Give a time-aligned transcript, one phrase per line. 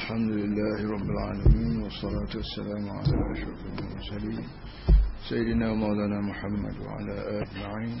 [0.00, 4.44] الحمد لله رب العالمين والصلاة والسلام على أشرف المرسلين
[5.28, 8.00] سيدنا ومولانا محمد وعلى آله أجمعين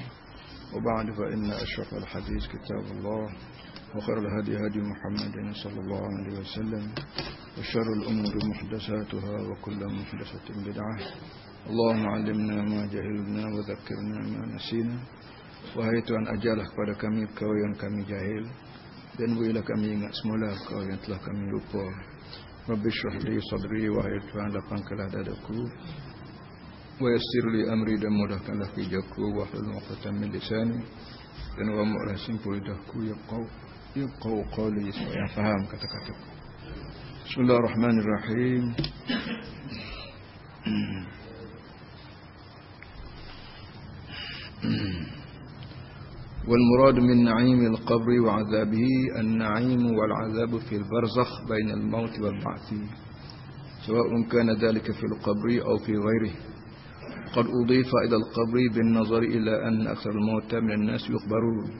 [0.74, 3.22] وبعد فإن أشرف الحديث كتاب الله
[3.94, 6.84] وخير الهدي هدي محمد صلى الله عليه وسلم
[7.58, 10.96] وشر الأمور محدثاتها وكل محدثة بدعة.
[11.70, 14.98] اللهم علمنا ما جهلنا وذكرنا ما نسينا.
[15.76, 17.28] Wahai Tuhan ajalah kepada kami
[17.76, 18.44] kami jahil
[19.20, 21.84] Dan berilah kami ingat semula perkara yang telah kami lupa.
[22.72, 25.60] Rabbi syrahli sadri Wahai Tuhan lapangkanlah dadaku.
[26.96, 29.28] Wa yassirli amri dan mudahkanlah kerjaku.
[29.36, 30.80] Wahlul muqatan min lisani.
[31.52, 33.12] Dan wa mu'lah simpul lidahku.
[33.12, 33.44] Ya qaw
[33.92, 36.24] Ya qaw qali Supaya faham kata-kataku.
[37.28, 38.72] Bismillahirrahmanirrahim
[46.50, 48.86] والمراد من نعيم القبر وعذابه
[49.18, 52.74] النعيم والعذاب في البرزخ بين الموت والبعث
[53.86, 56.34] سواء كان ذلك في القبر أو في غيره.
[57.36, 61.70] قد أضيف إلى القبر بالنظر إلى أن أكثر الموتى من الناس يقبرون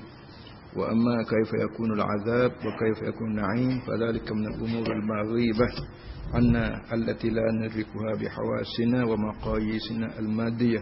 [0.76, 5.68] وأما كيف يكون العذاب وكيف يكون النعيم فذلك من الأمور المغيبة
[6.34, 10.78] عنا التي لا ندركها بحواسنا ومقاييسنا المادية.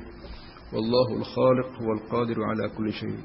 [0.72, 3.18] والله الخالق هو القادر على كل شيء.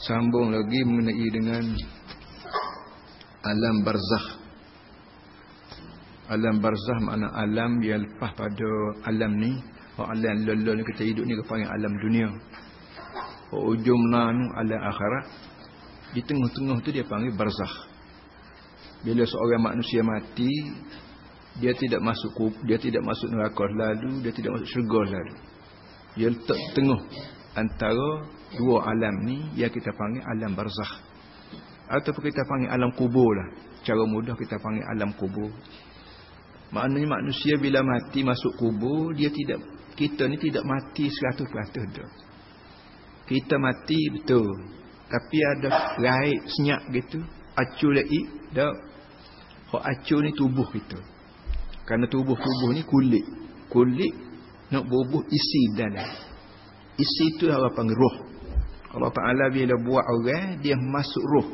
[0.00, 1.64] Sambung lagi mengenai dengan
[3.44, 4.26] alam barzakh.
[6.24, 8.70] Alam barzakh makna alam yang lepas pada
[9.04, 9.60] alam ni,
[10.00, 12.28] oh alam lelol ni kita hidup ni kita panggil alam dunia.
[13.52, 15.24] Oh lah ni alam akhirat.
[16.14, 17.74] Di tengah-tengah tu dia panggil barzakh.
[19.04, 20.48] Bila seorang manusia mati,
[21.60, 25.34] dia tidak masuk dia tidak masuk neraka lalu, dia tidak masuk syurga lalu.
[26.16, 27.00] Dia letak tengah
[27.54, 30.94] antara dua alam ni yang kita panggil alam barzakh.
[31.90, 33.48] Ataupun kita panggil alam kubur lah.
[33.84, 35.50] Cara mudah kita panggil alam kubur.
[36.74, 39.62] Maknanya manusia bila mati masuk kubur dia tidak
[39.94, 41.46] kita ni tidak mati 100%
[41.94, 42.10] dah
[43.24, 44.48] kita mati betul.
[45.08, 47.24] Tapi ada raik senyap gitu
[47.56, 48.20] acu lagi
[48.52, 48.72] dah.
[49.72, 51.00] Hak acu ni tubuh kita.
[51.84, 53.24] Kerana tubuh-tubuh ni kulit.
[53.68, 54.14] Kulit
[54.70, 56.33] nak bubuh isi dalam
[56.98, 58.34] isi tu orang panggil roh
[58.94, 61.46] Allah Ta'ala bila buat orang Dia masuk roh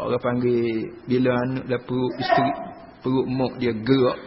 [0.00, 2.52] Orang panggil Bila anak dah perut isteri
[3.04, 4.18] Perut mak dia gerak.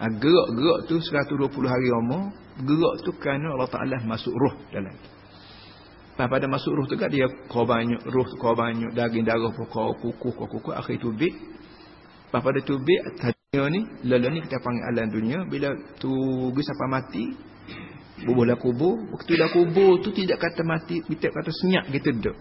[0.00, 2.32] Ha, Gerak-gerak tu 120 hari umur
[2.64, 4.96] Gerak tu kerana Allah Ta'ala masuk roh dalam
[6.14, 9.52] Lepas pada masuk roh tu kan Dia kau banyak Roh tu kau banyak Daging darah
[9.52, 11.34] pun kau kukuh Kau kukuh Akhir tu bit.
[11.34, 15.38] Lepas pada tu bit Tadinya ni Lala ni kita panggil alam dunia.
[15.46, 15.68] Bila
[16.00, 16.14] tu
[16.54, 17.24] Sampai mati
[18.24, 19.04] Bubuhlah kubur.
[19.12, 21.04] Waktu dah kubur tu tidak kata mati.
[21.04, 22.36] Kita kata senyap kita duduk.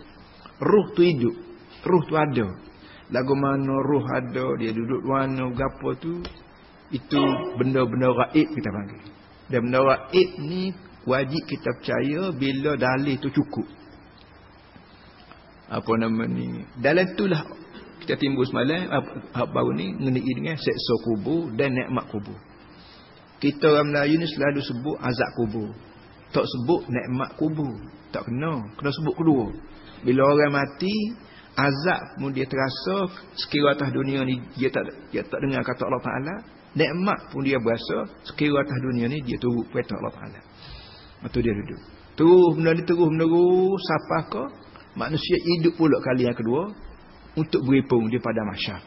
[0.63, 1.35] Ruh tu hidup.
[1.83, 2.47] Ruh tu ada.
[3.11, 4.45] Lagu mana ruh ada.
[4.59, 5.51] Dia duduk mana.
[5.51, 6.23] Gapa tu.
[6.93, 7.21] Itu
[7.59, 9.01] benda-benda raib kita panggil.
[9.51, 10.71] Dan benda raib ni.
[11.03, 12.31] Wajib kita percaya.
[12.31, 13.67] Bila dalih tu cukup.
[15.67, 16.63] Apa nama ni.
[16.79, 17.43] Dalam itulah.
[17.99, 18.87] Kita timbul semalam.
[19.35, 19.91] Baru ni.
[19.99, 21.51] Mengenai dengan seksa kubur.
[21.51, 22.39] Dan nikmat kubur.
[23.43, 25.67] Kita orang Melayu ni selalu sebut azab kubur.
[26.31, 27.75] Tak sebut nikmat kubur.
[28.15, 28.71] Tak kena.
[28.79, 29.51] Kena sebut kedua.
[30.07, 30.95] Bila orang mati,
[31.59, 36.03] azab pun dia terasa sekira atas dunia ni dia tak dia tak dengar kata Allah
[36.07, 36.35] Taala.
[36.73, 40.39] Nikmat pun dia berasa sekira atas dunia ni dia turut perintah Allah Taala.
[41.27, 41.81] Itu dia duduk.
[42.15, 44.43] Terus benda ni terus menerus siapa ke
[44.95, 46.71] manusia hidup pula kali yang kedua
[47.35, 48.79] untuk beripung di pada masyar.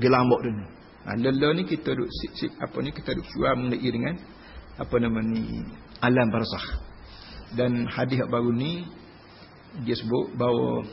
[0.00, 0.77] Gelambok dunia.
[1.06, 4.14] Ha, Lala ni kita duk sip, sip, apa ni kita duk suar mengenai dengan
[4.78, 5.62] apa nama ni
[6.02, 6.66] alam barzakh.
[7.54, 8.86] Dan hadis baru ni
[9.84, 10.84] dia sebut bahawa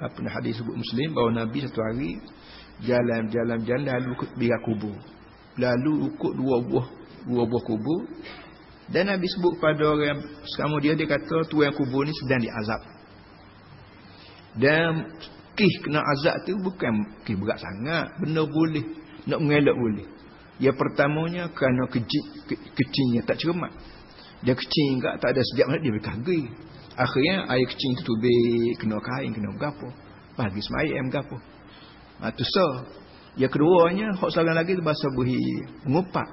[0.00, 2.10] apa ni hadis sebut Muslim bahawa Nabi satu hari
[2.82, 4.96] jalan-jalan-jalan lalu ikut biar kubur.
[5.54, 6.86] Lalu ikut dua buah
[7.24, 8.00] dua buah kubur
[8.92, 12.82] dan Nabi sebut pada orang sekarang dia dia kata tuan kubur ni sedang diazab.
[14.54, 14.90] Dan
[15.54, 18.14] kih kena azab tu bukan kih berat sangat.
[18.20, 18.84] Benda boleh
[19.26, 20.06] nak mengelak boleh.
[20.62, 23.72] Yang pertamanya kerana kecil ke, kecilnya tak cermat.
[24.44, 26.40] Dia kecil enggak tak ada sejak mana dia berkagi
[26.94, 29.90] akhirnya air kecil tu tubik kena kain kena gapo
[30.38, 31.42] bagi semayam gapo
[32.22, 32.86] ha, tu so
[33.34, 35.42] yang keduanya hak seorang lagi tu bahasa buhi
[35.90, 36.28] mengupak.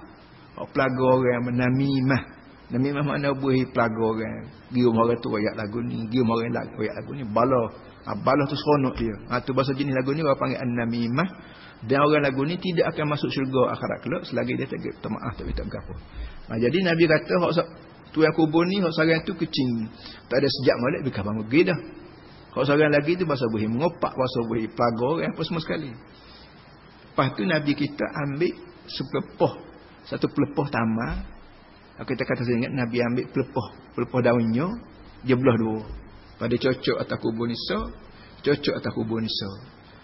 [0.54, 2.24] Hak pelaga orang menamimah
[2.70, 3.02] namimah.
[3.02, 4.46] Makna buhi pelaga orang.
[4.70, 8.58] Gium orang tu ayat lagu ni gium orang lagu ayat lagu ni bala Abalah tu
[8.58, 9.16] seronok dia.
[9.30, 11.30] Ha, tu bahasa jenis lagu ni orang panggil An-Namimah.
[11.82, 15.34] Dan orang lagu ni tidak akan masuk syurga akhirat kelak selagi dia tak tak maaf
[15.34, 15.94] tak minta apa.
[16.50, 17.52] Ha, jadi Nabi kata hak
[18.14, 19.90] tu yang kubur ni hak sarang tu kecing.
[20.30, 21.80] Tak ada sejak molek bikah bangun pergi dah.
[22.54, 25.90] Hak sarang lagi tu bahasa buhi mengopak, bahasa buhi pagar apa semua sekali.
[27.12, 28.54] Lepas tu Nabi kita ambil
[28.86, 29.54] sepelepah.
[30.06, 31.14] Satu pelepah tamar.
[32.02, 33.68] Kita kata saya ingat Nabi ambil pelepah.
[33.94, 34.68] Pelepah daunnya.
[35.22, 35.82] Dia belah dua.
[36.42, 37.80] Pada cocok atas kubur Nisa.
[38.42, 39.50] Cocok atas kubur Nisa.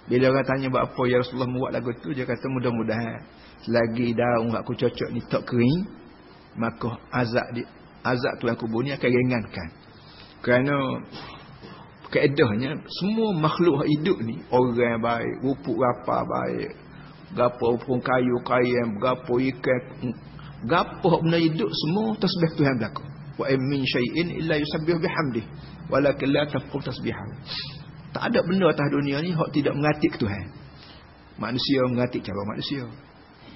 [0.05, 2.13] Bila orang tanya buat apa ya Rasulullah membuat lagu tu.
[2.13, 3.25] Dia kata mudah-mudahan.
[3.65, 5.89] Selagi daun aku cocok ni tak kering.
[6.61, 7.65] Maka azab di,
[8.05, 9.69] azab tu aku ni akan ringankan.
[10.45, 10.77] Kerana
[12.13, 16.71] keedahnya semua makhluk hidup ni orang baik, rupuk rapa baik,
[17.35, 19.83] gapo pun kayu kayu gapo ikan
[20.63, 23.03] gapo benda hidup semua tasbih Tuhan berlaku
[23.37, 25.43] wa min syai'in illa yusabbihu bihamdi
[25.89, 27.33] walakin la tafqahu tasbihahu
[28.17, 30.49] tak ada benda atas dunia ni hak tidak mengatik Tuhan.
[31.37, 32.81] Manusia mengatik cara manusia.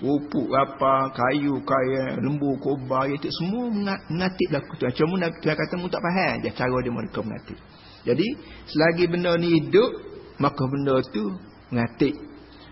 [0.01, 3.73] Rupuk apa kayu kayu lembu kobar itu semua
[4.05, 4.93] mengatik berlaku Tuhan.
[4.93, 7.57] Cuma Tuhan kata mu tak faham je cara dia mereka mengatik.
[8.05, 8.27] Jadi
[8.69, 9.89] selagi benda ni hidup
[10.37, 11.25] maka benda tu
[11.73, 12.13] mengatik.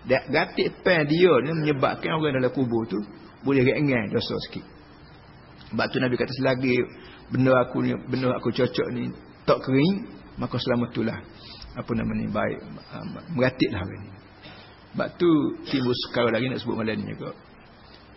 [0.06, 3.02] Dak gatik pen dia ni menyebabkan orang dalam kubur tu
[3.42, 4.62] boleh ringan dosa sikit.
[5.70, 6.74] Sebab tu Nabi kata selagi
[7.30, 9.10] benda aku ni benda aku cocok ni
[9.46, 11.18] tak kering maka selama itulah
[11.78, 12.58] apa nama ni baik
[13.34, 14.10] meratiklah orang ni.
[14.90, 15.30] Sebab tu
[15.70, 17.30] timbul sekarang lagi nak sebut malam ni juga.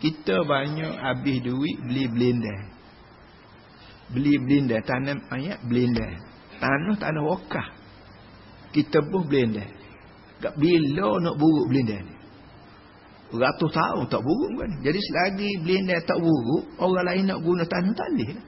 [0.02, 2.60] Kita banyak habis duit beli blender.
[4.10, 6.12] Beli blender tanam ayat blender.
[6.58, 7.68] Tanah tanah wakah.
[8.74, 9.70] Kita pun blender.
[10.42, 12.13] Kat bila nak buruk blender ni?
[13.34, 14.72] Ratus tahun tak buruk kan?
[14.86, 18.30] Jadi selagi blender tak buruk, orang lain nak guna tanah tak boleh.
[18.38, 18.46] Lah.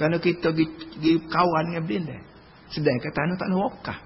[0.00, 2.20] Kerana kita pergi kawan dengan blender.
[2.72, 3.98] Sedangkan tanah tak wakah.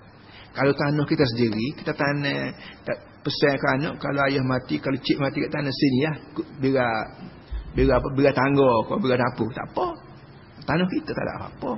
[0.54, 2.38] Kalau tanah kita sendiri, kita tanah
[2.82, 6.12] tak pesan ke anak kalau ayah mati, kalau cik mati kat tanah sini ya,
[6.58, 6.86] bila
[7.74, 9.86] bila bila tangga kau bila dapur, tak apa.
[10.62, 11.72] Tanah kita tak ada apa-apa.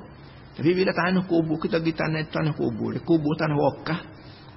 [0.57, 4.01] Tapi bila tanah kubur, kita pergi tanah tanah kubur, kubur tanah wakah,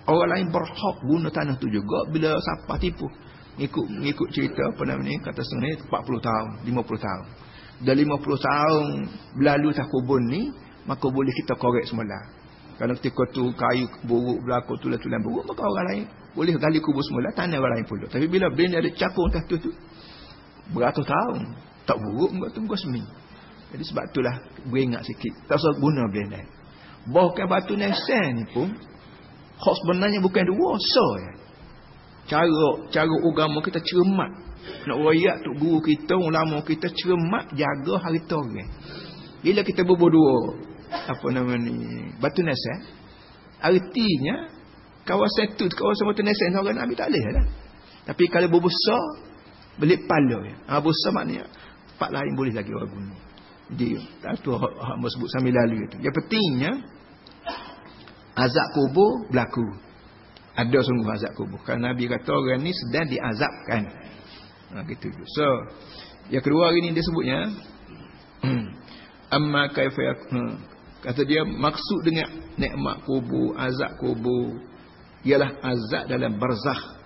[0.09, 3.05] Orang lain berhak guna tanah tu juga bila siapa tipu.
[3.59, 7.25] Ikut ikut cerita apa nama ni kata setengah 40 tahun, 50 tahun.
[7.83, 8.85] Dah 50 tahun
[9.35, 10.41] berlalu tak kubun ni,
[10.87, 12.19] maka boleh kita korek semula.
[12.79, 17.35] Kalau ketika tu kayu buruk berlaku tulang-tulang buruk, maka orang lain boleh gali kubur semula,
[17.35, 18.07] tanah orang lain pula.
[18.07, 19.71] Tapi bila blend ada cakung atas tu tu,
[20.71, 23.03] beratus tahun, tak buruk, buat tu muka semi.
[23.75, 24.35] Jadi sebab itulah
[24.71, 25.35] beringat sikit.
[25.51, 26.47] Tak usah guna lain.
[27.11, 28.71] Bahkan batu nesen ni pun,
[29.59, 31.31] Hak sebenarnya bukan dua so ya.
[32.29, 34.31] Cara cara agama kita cermat.
[34.85, 38.69] Nak royak tu guru kita, ulama kita cermat jaga harta orang.
[39.41, 41.73] Bila kita berdua apa nama ni
[42.17, 42.81] batu nasihat
[43.61, 44.49] artinya
[45.05, 47.45] kawasan tu kawasan batu nasihat orang Nabi tak boleh lah.
[48.05, 49.01] Tapi kalau berbesar
[49.81, 50.55] belik pala ya.
[50.69, 51.49] Ha besar maknanya
[51.97, 53.15] pak lain boleh lagi orang guna.
[54.21, 55.97] Tak tu hak sebut sambil lalu itu.
[56.03, 56.71] Yang pentingnya
[58.37, 59.88] azab kubur berlaku.
[60.59, 61.63] Ada sungguh azab kubur.
[61.63, 63.83] Kerana Nabi kata orang ni sedang diazabkan.
[64.75, 65.07] Ha, gitu.
[65.39, 65.45] So,
[66.35, 67.39] yang kedua hari ni dia sebutnya.
[69.35, 70.53] Amma kaifa hmm,
[70.99, 72.27] Kata dia maksud dengan
[72.59, 74.59] nikmat kubur, azab kubur.
[75.23, 76.99] Ialah azab dalam barzakh.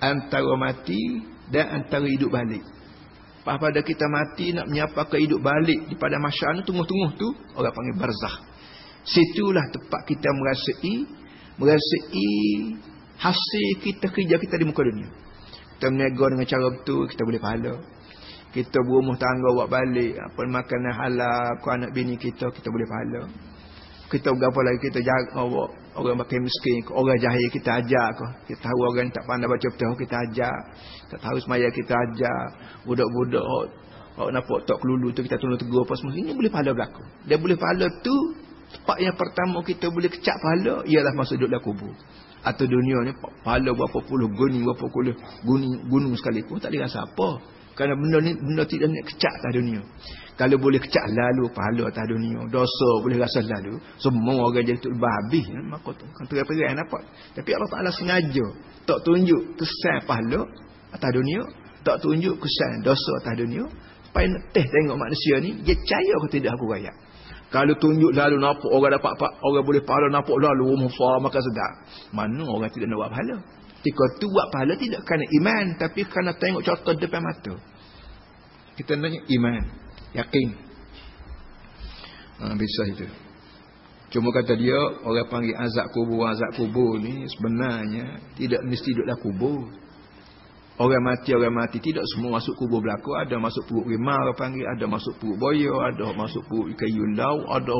[0.00, 1.20] Antara mati
[1.52, 2.64] dan antara hidup balik.
[3.44, 7.96] Pada kita mati nak menyapa ke hidup balik di pada masyarakat tunggu-tunggu tu orang panggil
[8.00, 8.36] barzakh.
[9.04, 10.94] Situlah tempat kita merasai
[11.60, 12.32] merasai
[13.18, 15.08] hasil kita kerja kita di muka dunia.
[15.76, 17.74] Kita menego dengan cara betul, kita boleh pahala.
[18.54, 23.22] Kita berumah tangga buat balik, apa makanan halal, aku anak bini kita, kita boleh pahala.
[24.06, 28.30] Kita berapa lagi kita jaga orang, orang makan miskin, orang jahil kita ajar kau.
[28.46, 30.56] Kita tahu orang tak pandai baca betul, kita ajar.
[31.10, 32.40] Kita tahu semaya kita ajar.
[32.86, 33.46] Budak-budak
[34.14, 36.14] Oh, nampak tak kelulu tu kita tolong tegur apa semua.
[36.14, 37.02] Ini boleh pahala berlaku.
[37.26, 38.14] Dia boleh pahala tu
[38.74, 41.94] Tempat yang pertama kita boleh kecap pahala ialah masa duduk dalam kubur.
[42.44, 45.16] Atau dunia ni pahala berapa puluh gunung berapa puluh
[45.48, 47.40] gunung, gunung sekalipun tak dirasa apa.
[47.74, 49.82] Kerana benda ni benda tidak nak kecap atas dunia.
[50.38, 54.90] Kalau boleh kecap lalu pahala atas dunia, dosa boleh rasa lalu, semua orang jadi tu
[54.94, 57.02] habis ya, maka tu kan terang-terang dapat.
[57.34, 58.46] Tapi Allah Taala sengaja
[58.86, 60.46] tak tunjuk kesan pahala
[60.94, 61.42] atas dunia,
[61.82, 63.64] tak tunjuk kesan dosa atas dunia
[64.06, 66.92] supaya teh tengok manusia ni dia percaya ke tidak aku raya.
[67.54, 71.72] Kalau tunjuk lalu nampak orang dapat orang boleh pahala nampak lalu rumah faham makan sedap.
[72.10, 73.36] Mana orang tidak nak buat pahala?
[73.78, 77.54] Ketika tu buat pahala tidak kerana iman tapi kerana tengok contoh depan mata.
[78.74, 79.62] Kita tanya iman,
[80.18, 80.48] yakin.
[82.42, 83.06] Ha, bisa itu.
[84.10, 84.74] Cuma kata dia
[85.06, 89.70] orang panggil azab kubur, azab kubur ni sebenarnya tidak mesti duduklah kubur.
[90.74, 91.78] Orang mati, orang mati.
[91.78, 93.14] Tidak semua masuk kubur berlaku.
[93.14, 94.66] Ada masuk perut orang panggil.
[94.66, 95.78] Ada masuk perut boyo.
[95.82, 97.36] Ada masuk perut ikan yulau.
[97.50, 97.74] Ada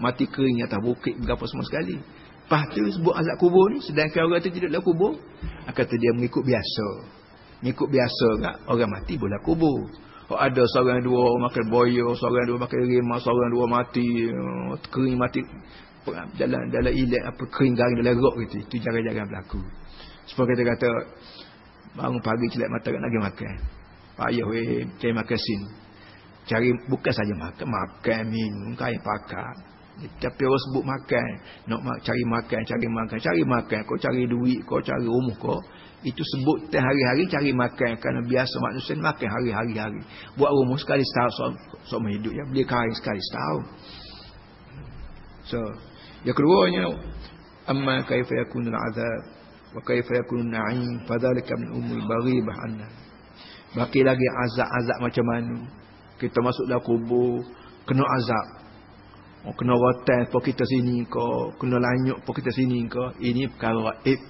[0.00, 1.20] mati kering atas bukit.
[1.20, 2.00] Berapa semua sekali.
[2.48, 5.20] Lepas tu sebut azab kubur ni sedangkan orang tu tidak dalam kubur,
[5.68, 6.86] kata dia mengikut biasa.
[7.60, 8.56] Mengikut biasa tak?
[8.72, 9.84] Orang mati boleh kubur.
[10.32, 15.20] Oh, ada seorang dua makan boyo, seorang dua makan rimau, seorang dua mati, uh, kering
[15.20, 15.44] mati
[16.40, 18.64] dalam dalam ilat apa kering garing dalam rok gitu.
[18.64, 19.60] Itu jangan-jangan berlaku.
[20.32, 20.88] Sebab kita kata
[21.96, 23.54] bangun pagi celak mata nak lagi makan.
[24.18, 25.60] Payah weh cari makan sin.
[26.48, 29.54] Cari bukan saja makan, makan minum, kain pakai.
[29.98, 31.30] Tapi orang sebut makan,
[31.66, 35.58] nak cari makan, cari makan, cari makan, kau cari duit, kau cari rumah kau,
[36.06, 40.00] itu sebut teh hari-hari cari makan kerana biasa manusia makan hari-hari hari.
[40.38, 41.44] Buat rumah sekali setahun so,
[41.82, 43.62] so hidup ya, beli kain sekali setahun.
[45.50, 45.58] So,
[46.22, 46.82] yang keduanya
[47.66, 49.37] amma kaifa yakunu al-azab
[49.74, 52.86] wa kaifa yakunu an-na'im fadhalika min umuri baghibah anna.
[53.76, 55.56] Baki lagi azab-azab macam mana?
[56.18, 57.44] Kita masuk dalam kubur
[57.84, 58.58] kena azab
[59.46, 63.14] Oh, kena rotan po kita sini ko, kena lanyuk po kita sini ko.
[63.22, 64.20] Ini perkara gaib.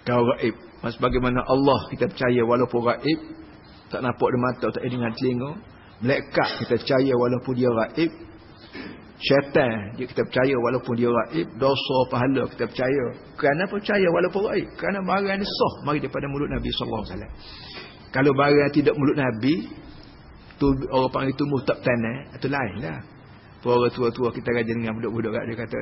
[0.00, 0.56] Perkara gaib.
[0.80, 3.18] Mas bagaimana Allah kita percaya walaupun gaib,
[3.92, 5.50] tak nampak di mata, tak dengar telinga.
[6.00, 8.12] Malaikat kita percaya walaupun dia gaib.
[9.20, 13.04] Syaitan dia kita percaya walaupun dia gaib, dosa pahala kita percaya.
[13.36, 14.68] Kerana percaya walaupun gaib?
[14.80, 17.32] Kerana barang sah mari daripada mulut Nabi sallallahu alaihi wasallam.
[18.16, 19.54] Kalau barang tidak mulut Nabi,
[20.56, 22.98] tu orang panggil itu muhtab tanah, itu lainlah.
[23.60, 25.80] Para tua-tua kita rajin dengan budak-budak dia kata,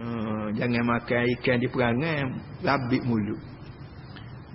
[0.00, 2.24] uh, jangan makan ikan di perangai,
[2.64, 3.40] labik mulut.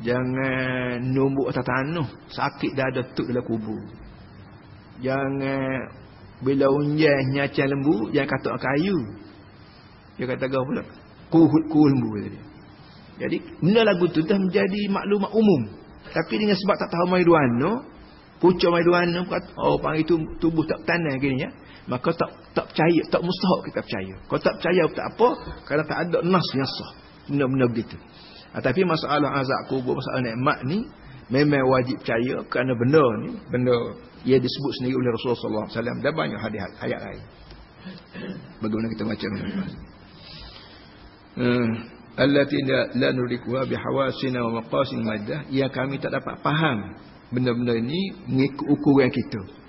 [0.01, 3.77] Jangan numbuk atas tanah, sakit dah ada tuk dalam kubur.
[5.05, 6.00] Jangan
[6.42, 8.98] bila unjah nyacang lembu, jangan kata kayu.
[10.18, 10.84] Dia kata kau pula,
[11.30, 12.40] kuhut-kuhut lembu tadi.
[13.22, 15.62] Jadi, benda lagu tu dah menjadi maklumat umum.
[16.10, 17.86] Tapi dengan sebab tak tahu mai duana,
[18.42, 19.22] pucuk mai duana,
[19.62, 21.50] oh panggil itu tubuh tak tanah gini ya.
[21.86, 24.16] Maka tak tak percaya tak mustahak kita percaya.
[24.26, 25.28] Kalau tak percaya tak apa.
[25.66, 26.92] Kerana tak ada nas yang sah
[27.30, 27.98] benda-benda begitu.
[28.52, 30.84] Ha, tapi masalah azab kubur masalah nikmat ni
[31.32, 33.76] memang wajib percaya kerana benda ni benda
[34.25, 37.24] ia disebut sendiri oleh Rasulullah SAW dan banyak hadis ayat lain
[38.62, 39.40] bagaimana kita baca ni
[41.42, 41.70] hmm.
[42.18, 42.58] allati
[42.96, 46.98] la nurikuha bihawasina wa maqasin maddah yang kami tak dapat faham
[47.34, 49.62] benda-benda ini mengikut ukuran kita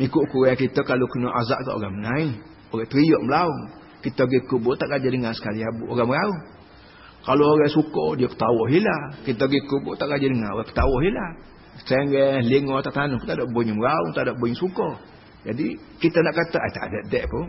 [0.00, 2.40] Ikut kurang kita kalau kena azab tak orang menaik.
[2.72, 3.62] Orang teriak melaung.
[4.00, 5.92] Kita pergi kubur tak kaji dengar sekali abu.
[5.92, 6.40] Orang meraung.
[7.20, 9.04] Kalau orang suka dia ketawa hilang.
[9.28, 10.56] Kita pergi kubur tak kaji dengar.
[10.56, 11.34] Orang ketawa hilang.
[11.86, 13.20] Sehingga lingua tak tanah.
[13.22, 14.12] Tak ada bunyi meraung.
[14.12, 15.00] Tak ada bunyi suka.
[15.46, 16.58] Jadi kita nak kata.
[16.60, 17.46] Eh, tak ada dek pun.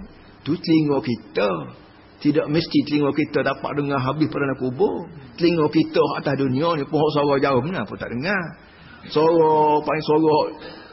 [0.47, 1.49] Tu telinga kita.
[2.21, 5.09] Tidak mesti telinga kita dapat dengar habis pada nak kubur.
[5.35, 6.83] Telinga kita atas dunia ni.
[6.87, 8.43] Pohon suara jauh mana pun tak dengar.
[9.09, 10.35] Suara paling suara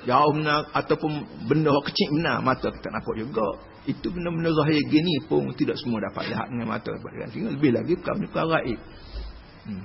[0.09, 1.11] jauh benar ataupun
[1.45, 3.49] benda kecil benar mata kita nampak juga
[3.89, 8.47] itu benda-benda zahir gini pun tidak semua dapat lihat dengan mata lebih lagi perkara perkara
[8.61, 8.81] gaib
[9.69, 9.85] hmm.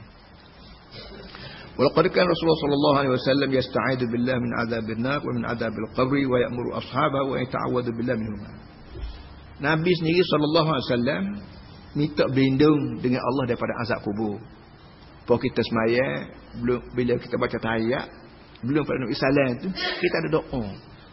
[1.78, 5.74] ولقد كان رسول الله صلى الله عليه وسلم يستعيذ بالله من عذاب النار ومن عذاب
[5.78, 8.50] القبر ويأمر أصحابه ويتعوذ بالله منهما
[9.58, 11.22] Nabi sendiri sallallahu alaihi wasallam
[11.98, 14.38] minta berlindung dengan Allah daripada azab kubur.
[15.26, 16.30] Pokok kita semaya
[16.94, 18.06] bila kita baca tahiyat
[18.62, 20.64] belum pada Nabi Saleh tu kita ada doa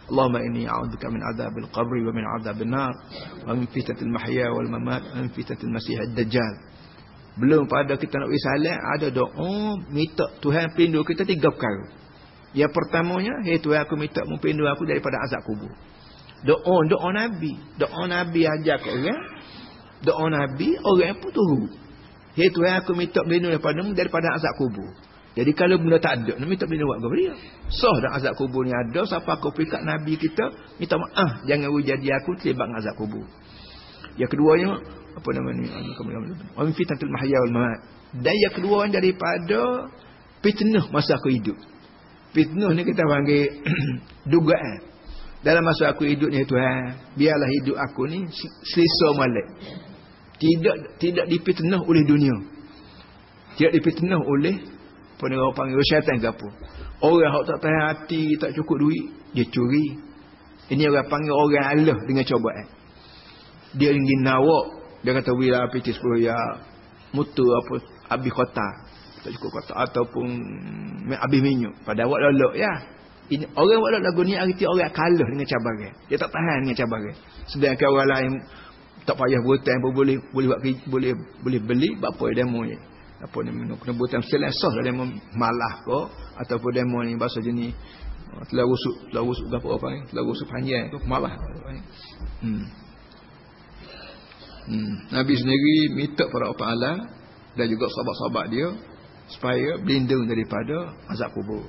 [0.06, 2.94] Allahumma inni a'udzubika min adzabil qabri wa min adzabin nar
[3.46, 6.54] wa min fitnatil mahya wal mamat wa min fitnatil masih ad-dajjal
[7.41, 11.89] belum pada kita nak Saleh ada doa minta Tuhan pelindung kita tiga perkara.
[12.53, 15.73] Yang pertamanya hey Tuhan aku minta mu pelindung aku daripada azab kubur.
[16.45, 17.57] Doa doa nabi.
[17.81, 19.23] Doa nabi ajar ke orang.
[20.05, 21.65] Doa nabi orang pun turun
[22.37, 24.91] hey Tuhan aku minta pelindung daripada daripada azab kubur.
[25.31, 27.35] Jadi kalau benda tak ada, tak boleh buat kepada dia.
[27.71, 32.19] Sah dan azab kubur ni ada, siapa kau pergi Nabi kita, minta maaf, jangan jadi
[32.19, 33.25] aku terlibat dengan azab kubur.
[34.19, 34.83] Yang keduanya,
[35.17, 35.67] apa nama ni?
[36.59, 37.81] Min fitnatul mahya wal mamat.
[38.21, 39.91] Dan yang kedua daripada
[40.43, 41.59] fitnah masa aku hidup.
[42.35, 43.63] Fitnah ni kita panggil
[44.33, 44.91] dugaan.
[45.41, 48.29] Dalam masa aku hidup ni Tuhan, biarlah hidup aku ni
[48.67, 49.47] selesa malik.
[50.37, 52.37] Tidak tidak dipitnah oleh dunia.
[53.57, 54.57] Tidak dipitnah oleh
[55.21, 56.49] apa ni orang panggil syaitan ke apa
[57.05, 59.05] orang yang tak tahan hati tak cukup duit
[59.37, 60.01] dia curi
[60.73, 62.67] ini orang panggil orang Allah dengan cobaan
[63.77, 66.37] dia ingin nawak dia kata wila piti 10 ya
[67.17, 67.75] mutu apa
[68.13, 68.69] habis kota.
[69.21, 70.27] Tak cukup kota ataupun
[71.13, 72.73] habis minyak pada awak lolok ya.
[73.31, 77.15] Ini, orang buat lagu ni arti orang kalah dengan cabaran dia tak tahan dengan cabaran
[77.47, 78.31] sedangkan orang lain
[79.07, 80.49] tak payah berhutang boleh boleh
[80.91, 82.75] boleh boleh beli apa demo ni.
[83.21, 85.05] Apa ni kena buat selesah lah demo
[85.37, 86.11] malah ko
[86.43, 87.71] ataupun demo ni bahasa jenis
[88.35, 91.33] uh, telah rusuk telah rusuk apa apa ni telah rusuk panjang tu malah.
[92.43, 92.65] Hmm.
[94.71, 94.95] Hmm.
[95.11, 97.11] Nabi sendiri minta para Allah
[97.59, 98.69] dan juga sahabat-sahabat dia
[99.35, 101.67] supaya berlindung daripada azab kubur.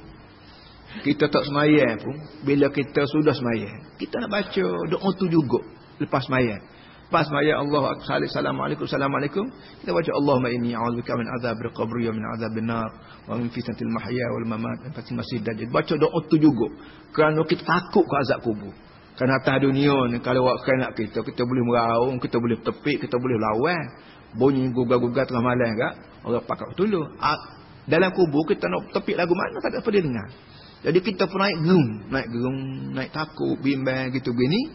[1.02, 2.16] Kita tak semayang pun
[2.46, 5.66] bila kita sudah semayang, kita nak baca doa tu juga
[5.98, 6.62] lepas semayang.
[7.10, 9.46] Lepas semayang Allah Assalamualaikum Assalamualaikum
[9.84, 12.88] kita baca Allahumma inni a'udzubika min adzabil qabri wa min adzabil nar
[13.28, 15.74] wa min fitnatil mahya wal mamat dan pasti masih dajjal.
[15.74, 16.68] Baca doa tu juga
[17.12, 18.72] kerana kita takut ke azab kubur.
[19.16, 23.16] Kerana atas dunia ni kalau waktu nak kita kita boleh meraung, kita boleh tepik, kita
[23.20, 23.86] boleh lawan.
[24.32, 27.04] Bunyi gugar-gugar tengah malam kak orang pakat tulu
[27.84, 30.28] dalam kubur kita nak tepik lagu mana tak ada apa dia dengar.
[30.82, 32.60] Jadi kita pun naik gerung naik gerung
[32.96, 34.72] naik takut bimbang gitu begini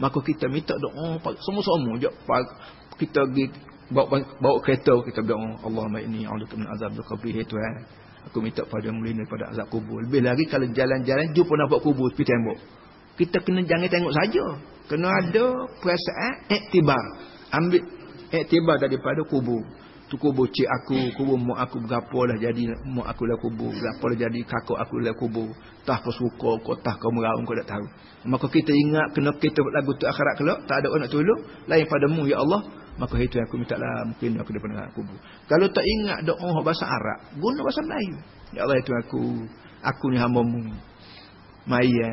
[0.00, 2.00] maka kita minta doa semua-semua
[2.98, 3.44] kita pergi
[3.92, 7.74] bawa, bawa kereta kita berdoa Allahumma inni a'udzuka min azab al-qabr ya Tuhan
[8.26, 10.00] aku minta pada mulai daripada azab kubur.
[10.08, 12.58] Lebih lagi kalau jalan-jalan jumpa nampak kubur tepi tembok
[13.14, 14.44] kita kena jangan tengok saja.
[14.90, 15.44] Kena ada
[15.80, 17.04] perasaan iktibar.
[17.54, 17.82] Ambil
[18.34, 19.62] iktibar daripada kubur.
[20.04, 24.04] Tu kubur cik aku kubur mak aku berapa lah jadi mak aku lah kubur berapa
[24.04, 25.48] lah jadi kakak aku lah kubur.
[25.88, 27.86] Tah kau suka kau tah kau meraung kau tak tahu.
[28.28, 31.40] Maka kita ingat kena kita lagu tu akhirat kelak tak ada orang nak tolong
[31.70, 32.60] lain padamu ya Allah.
[32.94, 35.16] Maka itu aku minta lah mungkin aku daripada kubur.
[35.48, 38.16] Kalau tak ingat doa bahasa Arab guna bahasa Melayu.
[38.52, 39.22] Ya Allah itu aku.
[39.84, 40.72] Aku ni hambamu
[41.68, 42.12] maya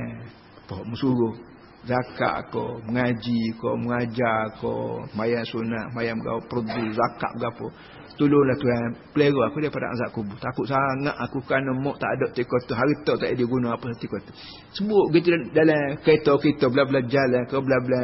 [0.71, 1.35] apa musuh
[1.83, 7.67] zakat ko mengaji ko mengajar ko mayat sunat mayat berapa perdu zakat berapa
[8.21, 10.37] tolonglah tuan pelera aku daripada azab kubur.
[10.37, 14.17] Takut sangat aku kena mok tak ada teko tu harta tak ada guna apa teko
[14.21, 14.31] tu.
[14.77, 17.99] Sebut gitu dalam kereta kita bla-bla jalan ke bla-bla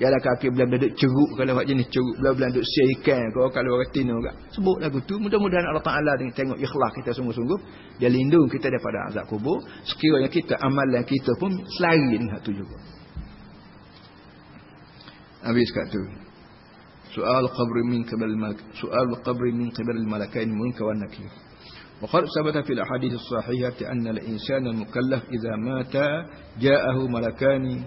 [0.00, 3.76] jalan kaki bla-bla duk ceruk kalau buat jenis ceruk bla-bla duk sia ikan ko kalau
[3.76, 7.58] orang tino gak sebut lagu tu mudah-mudahan Allah Taala tengok ikhlas kita sungguh-sungguh
[8.00, 12.80] dia lindung kita daripada azab kubur sekiranya kita amalan kita pun selari dengan tu juga
[15.44, 16.02] habis kat tu
[17.12, 21.28] soal qabr min qabl malak soal qabr min qabl malakain munkar wa nakir
[22.00, 25.94] وقد ثبت في الأحاديث الصحيحة أن الإنسان المكلف إذا مات
[26.60, 27.84] جاءه ملكان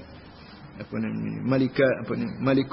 [1.45, 1.87] ملكا
[2.41, 2.71] ملك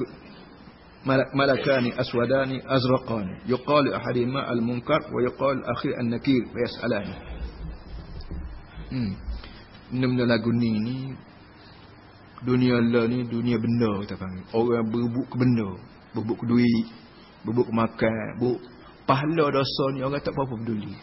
[1.35, 7.06] ملكان أسودان أزرقان يقال أحدهما المنكر ويقال أخي النكير ويسألان
[9.90, 10.96] benda-benda lagu ni ni
[12.46, 15.68] dunia Allah ni dunia benda kita panggil orang berebut ke benda
[16.14, 16.87] berebut ke duit
[17.42, 18.59] berebut ke makan berebut
[19.02, 20.94] pahala dosa ni orang tak apa-apa peduli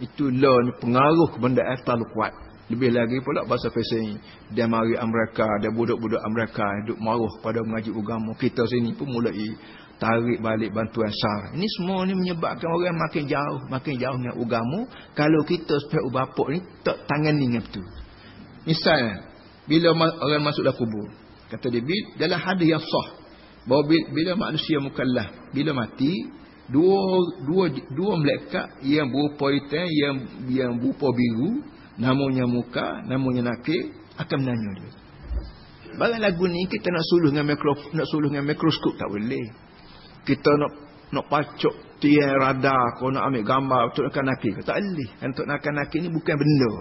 [0.00, 2.32] itu lah ni pengaruh ke benda yang terlalu kuat
[2.65, 4.17] lebih lagi pula bahasa fashion
[4.49, 9.53] dia mari Amerika dia budak-budak Amerika duk maruh pada mengaji agama kita sini pun mulai
[9.95, 11.55] tarik balik bantuan SAR.
[11.55, 14.79] Ini semua ni menyebabkan orang makin jauh makin jauh dengan agama.
[15.15, 17.85] Kalau kita sebagai bapak ni tak tangan ni betul.
[18.65, 19.23] Misalnya
[19.69, 21.07] bila orang masuk dalam kubur
[21.49, 21.81] kata dia
[22.17, 23.07] dalam hadis yang sah
[23.69, 26.13] bahawa bila manusia mukallaf bila mati
[26.69, 30.15] dua dua dua malaikat yang berupa hitam yang
[30.49, 31.61] yang berupa biru
[31.99, 34.91] namanya muka, namanya nakir akan menanya dia.
[35.95, 39.45] Barang lagu ni kita nak suluh dengan mikro, nak suluh dengan mikroskop tak boleh.
[40.27, 40.71] Kita nak
[41.13, 45.09] nak pacok tiang radar, kau nak ambil gambar untuk nak nakir, tak boleh.
[45.23, 46.71] Untuk nak nakir ni bukan benda.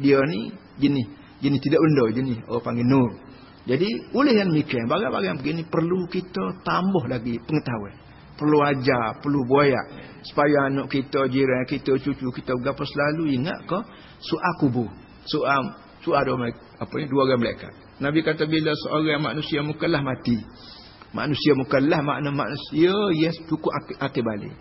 [0.00, 1.06] Dia ni jenis
[1.42, 3.10] jenis tidak benda jenis orang panggil nur.
[3.62, 7.94] Jadi oleh yang demikian barang-barang begini perlu kita tambah lagi pengetahuan.
[8.32, 9.86] Perlu ajar, perlu buayak
[10.22, 13.78] supaya anak kita, jiran kita, cucu kita berapa selalu ingat ke
[14.22, 14.88] soal kubur.
[15.26, 16.50] Soal soal dua
[16.82, 17.72] apa ni dua orang malaikat.
[18.02, 20.38] Nabi kata bila seorang manusia mukallaf mati.
[21.14, 23.70] Manusia mukallaf makna manusia yes cukup
[24.02, 24.54] akhir balik.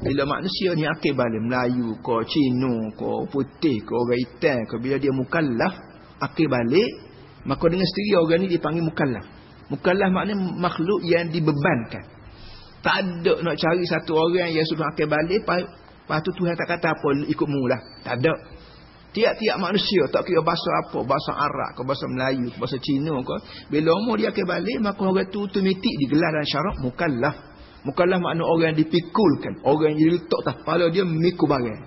[0.00, 4.96] Bila manusia ni akhir balik Melayu ko Cina ko putih ko orang hitam ko bila
[5.00, 5.74] dia mukallaf
[6.20, 6.90] akhir balik
[7.48, 9.24] maka dengan sendiri orang ni dipanggil mukallaf.
[9.68, 12.17] Mukallaf makna makhluk yang dibebankan.
[12.78, 15.42] Tak ada nak cari satu orang yang sudah akhir balik
[16.08, 17.76] Lepas tu Tuhan tak kata apa ikut mu lah.
[18.00, 18.32] Tak ada.
[19.12, 23.36] Tiap-tiap manusia tak kira bahasa apa, bahasa Arab ke bahasa Melayu, ke bahasa Cina ke,
[23.68, 27.36] bila umur dia akan balik maka orang tu otomatik digelar dan syarat mukallaf.
[27.84, 31.80] Mukallaf makna orang yang dipikulkan, orang yang diletak tak kepala dia mikul barang.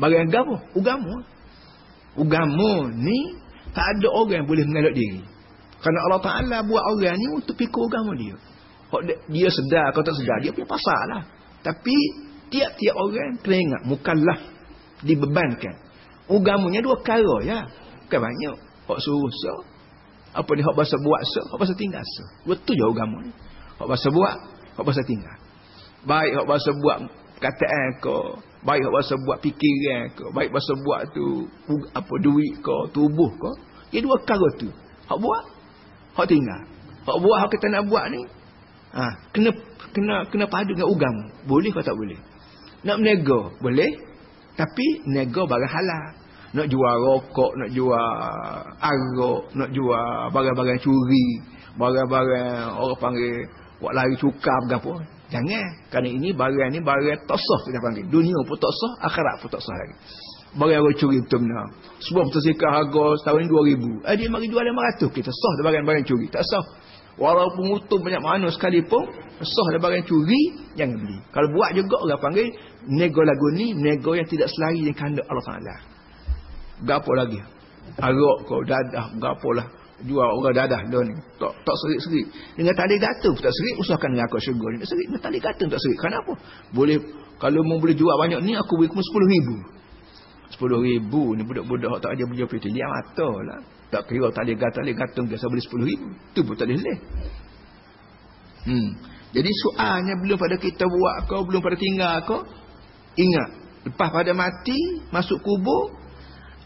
[0.00, 1.14] Barang agama, agama.
[2.16, 3.18] Agama ni
[3.76, 5.20] tak ada orang yang boleh mengelak diri.
[5.84, 8.36] Kerana Allah Taala buat orang ni untuk pikul agama dia.
[9.32, 11.22] Dia sedar atau tak sedar, dia punya pasal lah.
[11.62, 11.96] Tapi
[12.52, 14.40] tiap-tiap orang kena ingat mukallaf
[15.02, 15.86] dibebankan
[16.26, 17.58] Ugamunya dua perkara ya.
[18.06, 18.56] Bukan banyak.
[18.86, 19.54] Hak suruh so.
[20.34, 22.24] Apa ni hak bahasa buat so, hak bahasa tinggal so.
[22.44, 23.32] Betul je ugamu ni.
[23.80, 24.36] Hak bahasa buat,
[24.76, 25.36] hak bahasa tinggal.
[26.04, 26.98] Baik hak bahasa buat
[27.40, 31.48] kataan ko, baik hak bahasa buat fikiran ko, baik bahasa buat tu
[31.96, 33.50] apa duit ko, tubuh ko.
[33.96, 34.68] Ia dua perkara tu.
[35.08, 35.44] Hak buat,
[36.20, 36.62] hak tinggal.
[37.08, 38.22] Hak buat hak kita nak buat ni.
[38.96, 39.04] Ha,
[39.36, 39.52] kena
[39.92, 41.16] kena kena padu dengan ugam.
[41.44, 42.16] Boleh atau tak boleh?
[42.88, 43.92] Nak menego, boleh.
[44.56, 46.04] Tapi nego barang halal.
[46.56, 48.00] Nak jual rokok, nak jual
[48.80, 51.44] arak, nak jual barang-barang curi,
[51.76, 53.44] barang-barang orang panggil
[53.76, 55.04] buat lari cukar apa.
[55.28, 55.68] Jangan.
[55.92, 58.08] Kerana ini barang ni barang tak sah kita panggil.
[58.08, 59.96] Dunia pun tak sah, akhirat pun tak sah lagi.
[60.56, 61.68] Barang orang curi betul benar.
[62.00, 64.08] Sebuah motosikal harga setahun ni 2000.
[64.08, 65.12] Eh dia mari jual 500.
[65.12, 66.32] Kita sah barang-barang curi.
[66.32, 66.64] Tak sah.
[67.16, 69.08] Walaupun untung banyak mana sekalipun,
[69.40, 71.16] sah ada barang curi, jangan beli.
[71.32, 72.52] Kalau buat juga orang panggil,
[72.92, 75.76] nego lagu ni, nego yang tidak selari dengan kandang Allah Ta'ala.
[76.84, 77.40] Gapo lagi?
[77.96, 79.64] Arak kau, dadah, gapo lah.
[80.04, 81.16] Jual orang dadah dah ni.
[81.40, 82.28] Tak, tak serik-serik.
[82.52, 84.76] Dengan tali gata tak serik, usahakan dengan aku syurga ni.
[84.84, 85.96] Tak serik, dengan tali gata tak serik.
[85.96, 86.32] Kenapa?
[86.76, 87.00] Boleh,
[87.40, 89.56] kalau mau boleh jual banyak ni, aku beri kamu 10 ribu.
[90.52, 92.68] 10 ribu ni budak-budak tak aja beli apa itu.
[92.68, 93.60] Dia mata lah.
[93.86, 96.08] Tak kira tali gata, tali gantung biasa beli 10 ribu.
[96.34, 96.98] Itu pun tak boleh.
[98.66, 98.88] Hmm.
[99.30, 102.42] Jadi soalnya belum pada kita buat kau, belum pada tinggal kau.
[103.16, 103.48] Ingat,
[103.88, 104.76] lepas pada mati,
[105.14, 105.94] masuk kubur,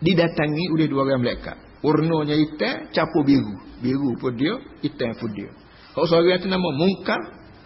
[0.01, 1.57] didatangi oleh dua orang malaikat.
[1.81, 3.55] Warnanya hitam, capu biru.
[3.81, 5.49] Biru pun dia, hitam pun dia.
[5.97, 7.21] Kalau seorang itu nama mungkar,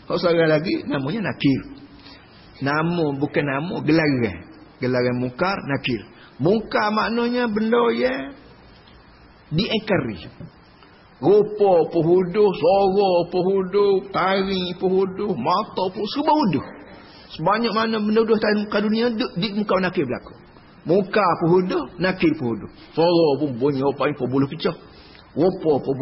[0.07, 1.61] kalau seorang lagi namanya nakir.
[2.62, 4.38] Nama bukan nama, gelaran.
[4.79, 6.03] Gelaran mungkar, nakir.
[6.38, 8.21] Mungkar maknanya benda yang
[9.55, 10.29] diekari.
[11.25, 16.64] Rupa pehuduh, suara pehuduh, tari pehuduh, mata pun semua huduh.
[17.33, 20.35] Sebanyak mana benda huduh dalam muka dunia di, di muka nakir berlaku.
[20.85, 22.69] Muka pehuduh, nakir pehuduh.
[22.93, 24.77] Suara pun bunyi apa pun boleh pecah.
[25.35, 25.95] Rupa pun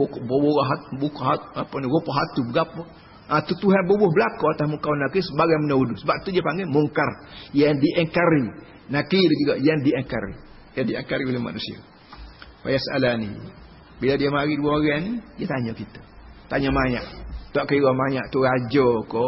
[0.98, 2.82] buka hat, apa ni, rupa hatu berapa.
[3.30, 5.96] Ha, tu Tuhan bubuh berlaku atas muka nakir sebagai benda huduh.
[6.02, 7.08] Sebab tu dia panggil mungkar.
[7.54, 8.44] Yang diengkari.
[8.90, 10.34] Nakir juga yang diengkari.
[10.76, 11.91] Yang diengkari oleh manusia.
[12.62, 13.30] Wayasalani.
[13.98, 16.00] Bila dia mari dua orang ni, dia tanya kita.
[16.50, 17.04] Tanya banyak.
[17.52, 19.26] Tak kira banyak tu raja ko,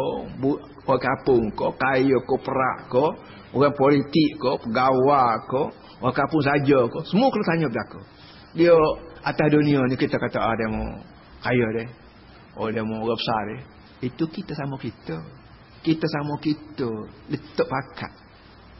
[0.85, 3.05] orang kapung ko, kaya ko, perak ko,
[3.53, 5.69] orang politik ko, pegawai ko,
[6.01, 6.99] orang kapung saja ko.
[7.05, 8.01] Semua kena tanya belaka.
[8.55, 8.73] Dia
[9.21, 10.85] atas dunia ni kita kata ah dia mau
[11.43, 11.85] kaya dia.
[12.55, 13.59] Oh dia mau orang besar dia.
[14.09, 15.17] Itu kita sama kita.
[15.85, 16.89] Kita sama kita.
[17.29, 18.24] Letak pakat.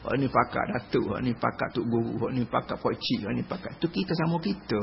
[0.06, 3.34] Hak ni pakak datuk, hak ni pakak tok guru, hak ni pakak pak cik, hak
[3.34, 3.74] ni pakak.
[3.82, 4.78] Tu kita sama kita.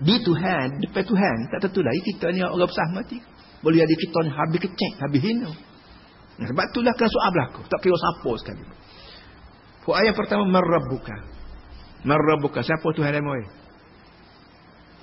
[0.00, 3.20] Di Tuhan, depan Tuhan, tak tentu lagi kita ni orang besar mati.
[3.60, 5.52] Boleh jadi kita ni habis kecek, habis hina.
[6.40, 7.60] Nah, sebab itulah kena soal berlaku.
[7.68, 8.64] Tak kira siapa sekali.
[9.84, 11.16] Puak ayat pertama, Marrabuka.
[12.08, 12.64] Marrabuka.
[12.64, 13.44] Siapa Tuhan dia mahu?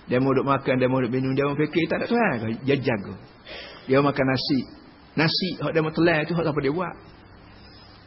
[0.10, 2.66] Dia mau duduk makan, dia mau duduk minum, dia mau fikir, tak ada Tuhan.
[2.66, 3.14] Dia jaga.
[3.86, 4.60] Dia makan nasi.
[5.14, 6.96] Nasi, hak dia mau telan tu, hak siapa dia buat?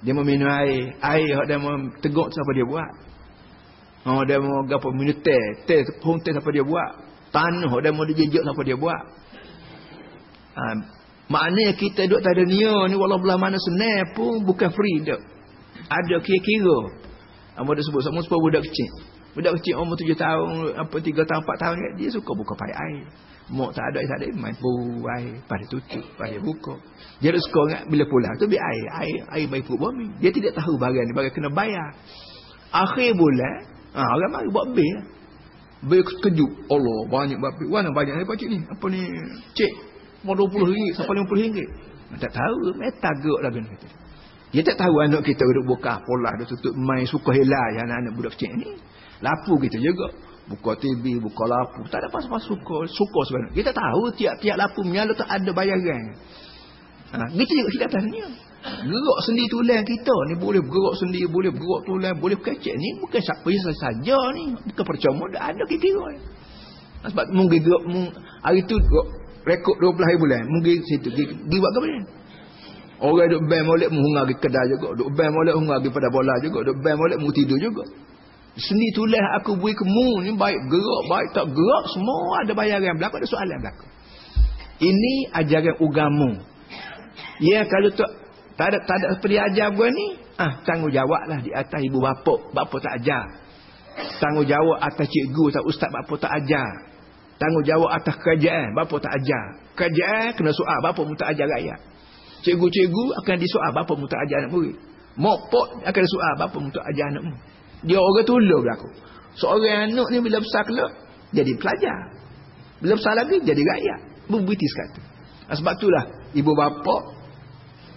[0.03, 0.99] Dia mau minum air.
[0.99, 2.91] Air yang dia mau teguk siapa dia buat.
[4.03, 5.45] Oh, dia mau gapo minum teh.
[5.67, 6.91] Teh pun teh siapa dia buat.
[7.31, 9.03] Tanah dia mau dijejak siapa dia buat.
[10.53, 10.63] Ha,
[11.33, 15.23] maknanya kita duduk tak ada nia ni walau belah mana senang pun bukan free duk.
[15.89, 16.79] Ada kira-kira.
[17.57, 18.05] Apa dia sebut?
[18.05, 18.91] Sama sebut budak kecil.
[19.33, 23.05] Budak kecil umur tujuh tahun, apa tiga tahun, empat tahun, dia suka buka payah air.
[23.51, 26.79] Mok tak ada tak ada main buai pada tutup pada buka.
[27.19, 30.15] Dia suka ingat bila pulang tu biar air air air baik pun bumi.
[30.23, 31.91] Dia tidak tahu bagian ni bagian kena bayar.
[32.71, 33.57] Akhir bulan
[33.99, 34.87] ha, orang mari buat bil.
[34.87, 35.05] Lah.
[35.83, 36.53] Bil kejut.
[36.71, 37.69] Allah banyak buat bil.
[37.69, 38.59] Mana banyak ni pakcik ni?
[38.63, 39.03] Apa ni?
[39.59, 39.73] Cek.
[40.23, 41.69] Mau 20 ringgit sampai 50 ringgit.
[42.23, 43.89] Tak tahu meta gerak ni kata.
[44.53, 48.37] Dia tak tahu anak kita duduk buka pola dia tutup main suka helai anak-anak budak
[48.37, 48.77] kecil ni.
[49.25, 50.13] Lapu kita juga
[50.51, 51.87] buka TV, buka lapu.
[51.87, 52.87] Tak ada pas-pas suka.
[52.91, 53.55] Suka sebenarnya.
[53.55, 56.05] Kita tahu tiap-tiap lapu menyala tu ada bayaran.
[57.13, 58.27] Ha, gitu juga kita dunia.
[58.63, 63.21] Gerak sendiri tulang kita ni boleh bergerak sendiri, boleh bergerak tulang, boleh kecek ni bukan
[63.21, 64.55] siapa saja ni.
[64.55, 66.19] Bukan percuma dah ada kira-kira.
[67.03, 67.83] Ha, sebab mungkin gerak,
[68.47, 68.79] hari tu
[69.43, 70.43] rekod 12 hari bulan.
[70.47, 71.09] Mungkin situ.
[71.11, 72.01] Dia buat ke mana?
[73.03, 74.95] Orang duk band molek menghungar ke kedai juga.
[74.95, 76.59] Duk band molek menghungar pada bola juga.
[76.71, 77.83] Duk band molek mu tidur juga.
[78.53, 83.17] Seni tulis aku beri kemu ni baik gerak, baik tak gerak, semua ada bayaran berlaku,
[83.25, 83.87] ada soalan berlaku.
[84.83, 86.31] Ini ajaran ugamu.
[87.41, 88.11] Ya kalau tak
[88.61, 92.77] tak ada tak ada seperti ajar gua ni, ah tanggungjawablah di atas ibu bapa, bapa
[92.77, 93.25] tak ajar.
[94.21, 96.93] Tanggungjawab atas cikgu atau ustaz bapa tak ajar.
[97.41, 99.45] Tanggungjawab atas kerajaan, bapa tak ajar.
[99.81, 101.81] Kerajaan kena soal, bapa mu tak ajar rakyat.
[102.45, 104.77] Cikgu-cikgu akan disoal, bapa mu tak ajar anak murid.
[105.17, 107.52] Mopot akan disoal, bapa mu tak ajar anak murid.
[107.83, 108.89] Dia orang tolong berlaku.
[109.35, 110.93] Seorang anak ni bila besar kelak,
[111.33, 111.99] jadi pelajar.
[112.79, 114.01] Bila besar lagi, jadi rakyat.
[114.29, 115.01] Berbiti sekata.
[115.49, 116.05] Nah, sebab itulah,
[116.37, 116.97] ibu bapa,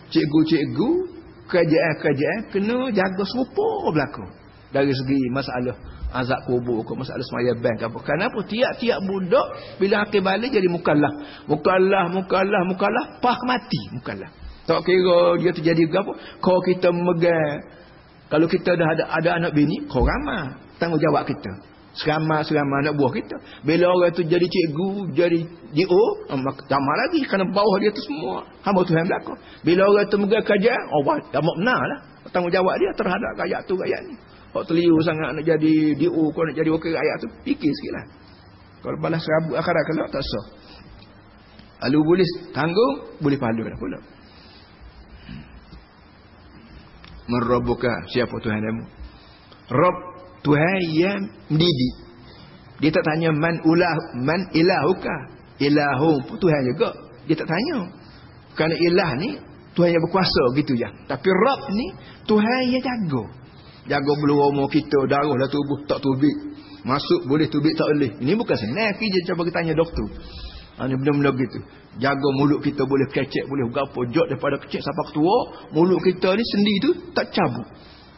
[0.09, 0.89] cikgu-cikgu,
[1.45, 4.25] kerajaan-kerajaan, kena jaga serupa berlaku.
[4.73, 5.75] Dari segi masalah
[6.15, 7.99] azab kubur ke masalah semaya bank apa.
[8.03, 9.47] Kenapa tiap-tiap budak
[9.79, 11.13] bila akhir balik jadi mukallaf.
[11.47, 14.31] Mukallaf, mukallaf, mukallaf, pah mati mukallaf.
[14.65, 16.11] Tak kira dia terjadi apa.
[16.41, 17.61] Kalau kita megang
[18.25, 21.51] kalau kita dah ada ada anak bini, kau ramah tanggungjawab kita.
[21.95, 23.39] Seramah-seramah anak buah kita.
[23.63, 25.39] Bila orang tu jadi cikgu, jadi
[25.71, 26.03] DO,
[26.67, 28.43] tambah lagi kerana bawah dia tu semua.
[28.67, 29.39] Hamba Tuhan belakang.
[29.63, 31.99] Bila orang tu megang kajian, oh, tak mau benar lah.
[32.35, 34.15] Tanggungjawab dia terhadap rakyat tu, rakyat ni.
[34.51, 38.05] Kalau terliu sangat nak jadi DO, kau nak jadi wakil rakyat tu, fikir sikit lah.
[38.83, 40.45] Kalau balas rabu akhirat kalau tak sah.
[41.87, 43.99] Lalu boleh tanggung, boleh pahala dah pula.
[47.25, 48.83] Merrobuka siapa Tuhan kamu?
[49.73, 49.95] Rob
[50.45, 51.95] Tuhan yang mendidik.
[52.77, 55.33] Dia tak tanya man ulah man ilahuka.
[55.55, 56.89] Ilahu Tuhan juga.
[57.25, 57.89] Dia tak tanya.
[58.53, 59.29] Kerana ilah ni
[59.73, 60.89] Tuhan yang berkuasa gitu je.
[61.09, 61.87] Tapi Rob ni
[62.29, 63.23] Tuhan yang jaga.
[63.85, 66.57] Jaga bulu roma kita, darah dah tubuh tak tubik.
[66.85, 68.11] Masuk boleh tubik tak boleh.
[68.21, 70.09] Ini bukan senang kerja cuba kita tanya doktor.
[70.75, 71.59] Ha, ini benda-benda gitu.
[72.03, 75.37] Jaga mulut kita boleh kecek, boleh gapo jod daripada kecil sampai tua.
[75.71, 77.67] Mulut kita ni sendi tu tak cabut.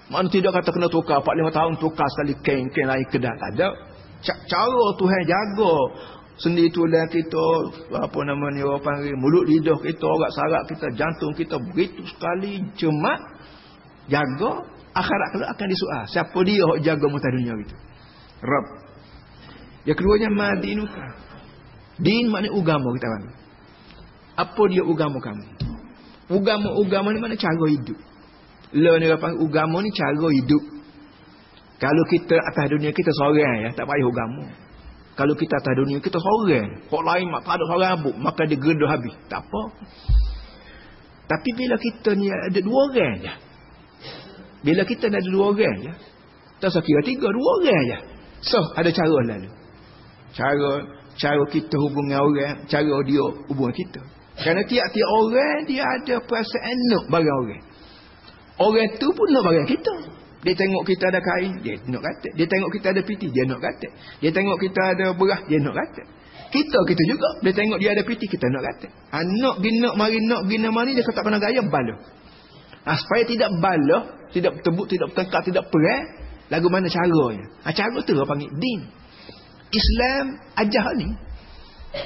[0.10, 3.70] Mana tidak kata kena tukar 4 5 tahun tukar sekali kain-kain lain kedah tak ada.
[4.26, 5.74] Cara Tuhan jaga
[6.38, 7.46] sendi tulang kita
[7.98, 12.62] apa nama ni orang panggil mulut lidah kita orang sarap kita jantung kita begitu sekali
[12.78, 13.18] cemat
[14.06, 14.52] jaga
[14.94, 17.76] akhirat kalau akan disoal siapa dia yang jaga muka dunia itu
[18.46, 18.68] Rabb
[19.90, 21.06] yang keduanya madinuka
[21.98, 23.24] din maknanya agama kita kan
[24.38, 25.46] apa dia agama kamu
[26.28, 27.98] agama-agama ni mana cara hidup
[28.76, 30.64] Lo ni apa agama ni cara hidup.
[31.78, 34.50] Kalau kita atas dunia kita seorang ya, tak payah agama.
[35.16, 38.90] Kalau kita atas dunia kita seorang, kok lain tak ada seorang abuk, maka dia gedah
[38.92, 39.16] habis.
[39.32, 39.62] Tak apa.
[41.28, 43.34] Tapi bila kita ni ada dua orang je.
[44.68, 45.94] Bila kita ada dua orang je.
[46.58, 48.00] Tak usah kira tiga, dua orang je.
[48.42, 49.50] So, ada cara lalu.
[50.34, 50.70] Cara
[51.18, 54.02] cara kita hubungi orang, cara dia hubungi kita.
[54.38, 57.64] Kerana tiap-tiap orang dia ada perasaan nak bagi orang.
[58.58, 59.94] Orang tu pun nak barang kita.
[60.46, 62.30] Dia tengok kita ada kain, dia nak kata.
[62.38, 63.90] Dia tengok kita ada piti, dia nak kata.
[64.22, 66.02] Dia tengok kita ada beras, dia nak kata.
[66.48, 68.88] Kita kita juga, dia tengok dia ada piti, kita nak kata.
[69.12, 71.96] Ha, nak ginak mari nak gina mari dia kata pernah gaya bala.
[72.88, 76.06] Ha, supaya tidak bala, tidak tebuk, tidak bertengkar, tidak perang,
[76.48, 77.46] lagu mana caranya?
[77.66, 78.80] Ha, cara tu orang panggil din.
[79.72, 80.26] Islam
[80.56, 81.08] ajar ni.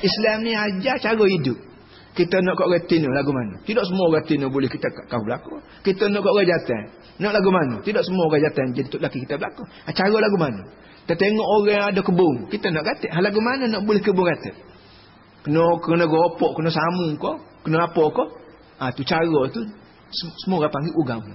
[0.01, 1.57] Islam ni ajar cara hidup.
[2.11, 3.63] Kita nak kat retina lagu mana?
[3.63, 5.63] Tidak semua retina boleh kita kau berlaku.
[5.79, 6.83] Kita nak kat orang jatan.
[7.23, 7.75] Nak lagu mana?
[7.79, 9.63] Tidak semua orang jatan jadi tok laki kita berlaku.
[9.87, 10.61] Ah, cara lagu mana?
[11.07, 12.35] Kita tengok orang ada kebun.
[12.51, 13.07] Kita nak kata.
[13.15, 14.51] Hal lagu mana nak boleh kebun kata?
[15.41, 18.27] Kena kena gopak, kena samu kau, kena apa kau?
[18.77, 19.61] Ah tu cara tu
[20.43, 21.33] semua orang panggil agama.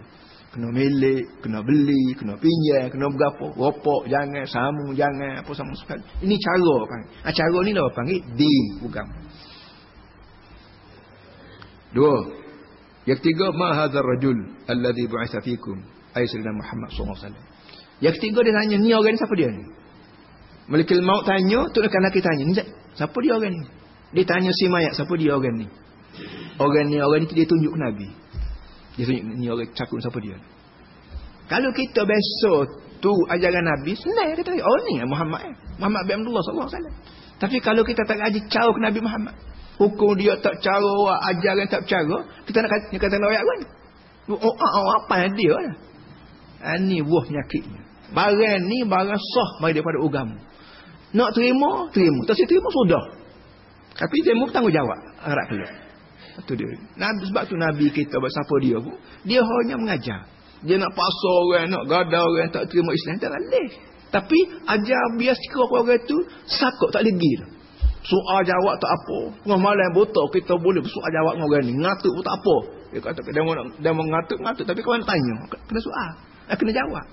[0.57, 6.01] Kena milik, kena beli, kena pinjam, kena berapa, ropok jangan, samu jangan, apa sama sekali.
[6.25, 7.09] Ini cara panggil.
[7.29, 9.21] Ah cara ni lah panggil din agama.
[11.93, 12.17] Dua.
[13.05, 15.77] Yang ketiga, ma hadzal rajul alladhi bu'itsa fikum?
[16.17, 17.47] Ai sayyidina Muhammad sallallahu alaihi wasallam.
[18.01, 19.65] Yang ketiga dia tanya, ni orang ni siapa dia ni?
[20.73, 22.55] Malaikat maut tanya, tu nak laki tanya, ni
[22.97, 23.69] siapa dia orang ni?
[24.17, 25.69] Dia tanya si mayat, siapa dia orang ni?
[26.57, 28.09] Orang ni, orang ni dia tunjuk ke Nabi.
[28.97, 30.37] Dia tunjuk ni orang cakap siapa dia.
[31.47, 35.55] Kalau kita besok tu ajaran Nabi, senang kita oh ni Muhammad eh.
[35.79, 36.95] Muhammad bin Abdullah wasallam.
[37.37, 39.37] Tapi kalau kita tak aji jauh ke Nabi Muhammad,
[39.77, 40.97] hukum dia tak cara
[41.33, 43.61] ajaran tak cara kita nak kata kata ayat kan
[44.33, 45.77] oh, oh, apa yang dia lah.
[46.81, 47.81] ini buah penyakitnya
[48.17, 50.37] barang ni barang sah mari daripada agama
[51.13, 53.05] nak terima terima tak terima sudah
[53.97, 55.73] tapi dia mesti tanggungjawab harap keluar
[56.37, 56.69] itu dia
[57.01, 60.21] Nabi, sebab tu Nabi kita siapa dia pun dia hanya mengajar
[60.65, 63.69] dia nak paksa orang nak gada orang tak terima Islam tak boleh
[64.13, 66.17] tapi ajar biasa orang itu
[66.49, 67.57] sakut tak lagi dah
[68.07, 69.19] Soal jawab tak apa.
[69.43, 71.75] Tengah malam buta kita boleh soal jawab dengan orang ni.
[71.75, 72.57] Ngatuk pun tak apa.
[72.95, 76.11] Dia kata dia mau dia mau ngatuk ngatuk tapi kau tanya, kena soal.
[76.47, 77.05] Nak kena jawab.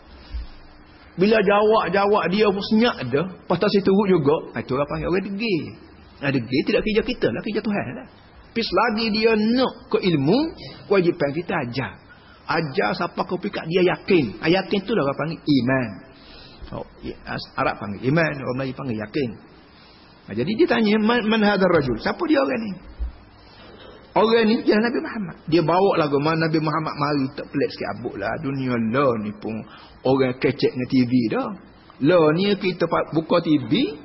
[1.18, 5.64] Bila jawab-jawab dia pun senyap dah, pasal situ juga, itu orang panggil orang degil.
[6.22, 8.08] Nah, degil tidak kerja kita lah, kerja Tuhan lah.
[8.54, 10.40] Pis lagi dia nak ke ilmu,
[10.86, 11.92] kewajipan kita ajar.
[12.46, 14.38] Ajar siapa kau pikat dia yakin.
[14.46, 15.88] Ah, yakin tu lah orang panggil iman.
[16.74, 16.86] Oh,
[17.58, 19.30] Arab panggil iman, orang Melayu panggil yakin.
[20.24, 21.98] Ha, jadi dia tanya, man, man hadar rajul?
[22.00, 22.72] Siapa dia orang ni?
[24.14, 25.36] Orang ni dia Nabi Muhammad.
[25.50, 28.30] Dia bawa lagu mana Nabi Muhammad mari tak pelik sikit abuk lah.
[28.46, 29.58] Dunia lah ni pun
[30.06, 31.50] orang kecek dengan TV dah.
[32.06, 32.86] Lah ni kita
[33.18, 33.98] buka TV,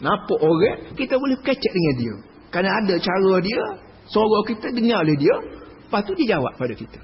[0.00, 2.14] nampak orang, kita boleh kecek dengan dia.
[2.48, 3.62] Kerana ada cara dia,
[4.10, 5.36] suara kita dengar oleh dia,
[5.86, 7.00] lepas tu dia jawab pada kita.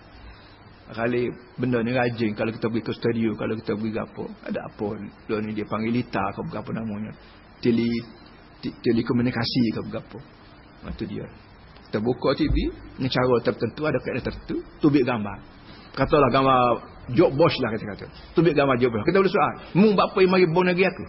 [0.86, 1.26] Kali
[1.58, 4.86] benda ni rajin kalau kita pergi ke studio, kalau kita pergi apa, ada apa
[5.26, 7.10] dia ni dia panggil lita ke apa namanya.
[7.58, 7.90] Tele
[8.62, 10.18] telekomunikasi ke apa.
[10.86, 11.26] Itu dia.
[11.86, 15.38] Kita buka TV, dengan cara tertentu ada kaedah tertentu, tubik gambar.
[15.94, 16.60] Katalah gambar
[17.14, 18.06] Job Bosch lah kata-kata.
[18.34, 19.06] Tubik gambar Job Bosch.
[19.06, 21.04] Kita boleh soal, "Mu apa yang mari bom negeri aku?"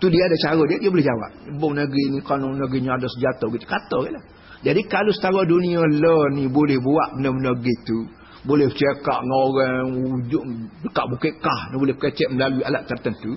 [0.00, 1.30] Tu dia ada cara dia, dia boleh jawab.
[1.60, 3.66] Bom negeri ni kanun negeri ni ada senjata gitu.
[3.68, 4.24] Kata je lah.
[4.60, 7.98] Jadi kalau setara dunia lah ni boleh buat benda-benda gitu,
[8.44, 10.44] boleh cekak dengan orang wujud
[10.84, 13.36] dekat bukit kah boleh kecek melalui alat tertentu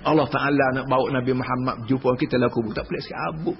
[0.00, 3.58] Allah Ta'ala nak bawa Nabi Muhammad jumpa kita lah kubur tak sikit abuk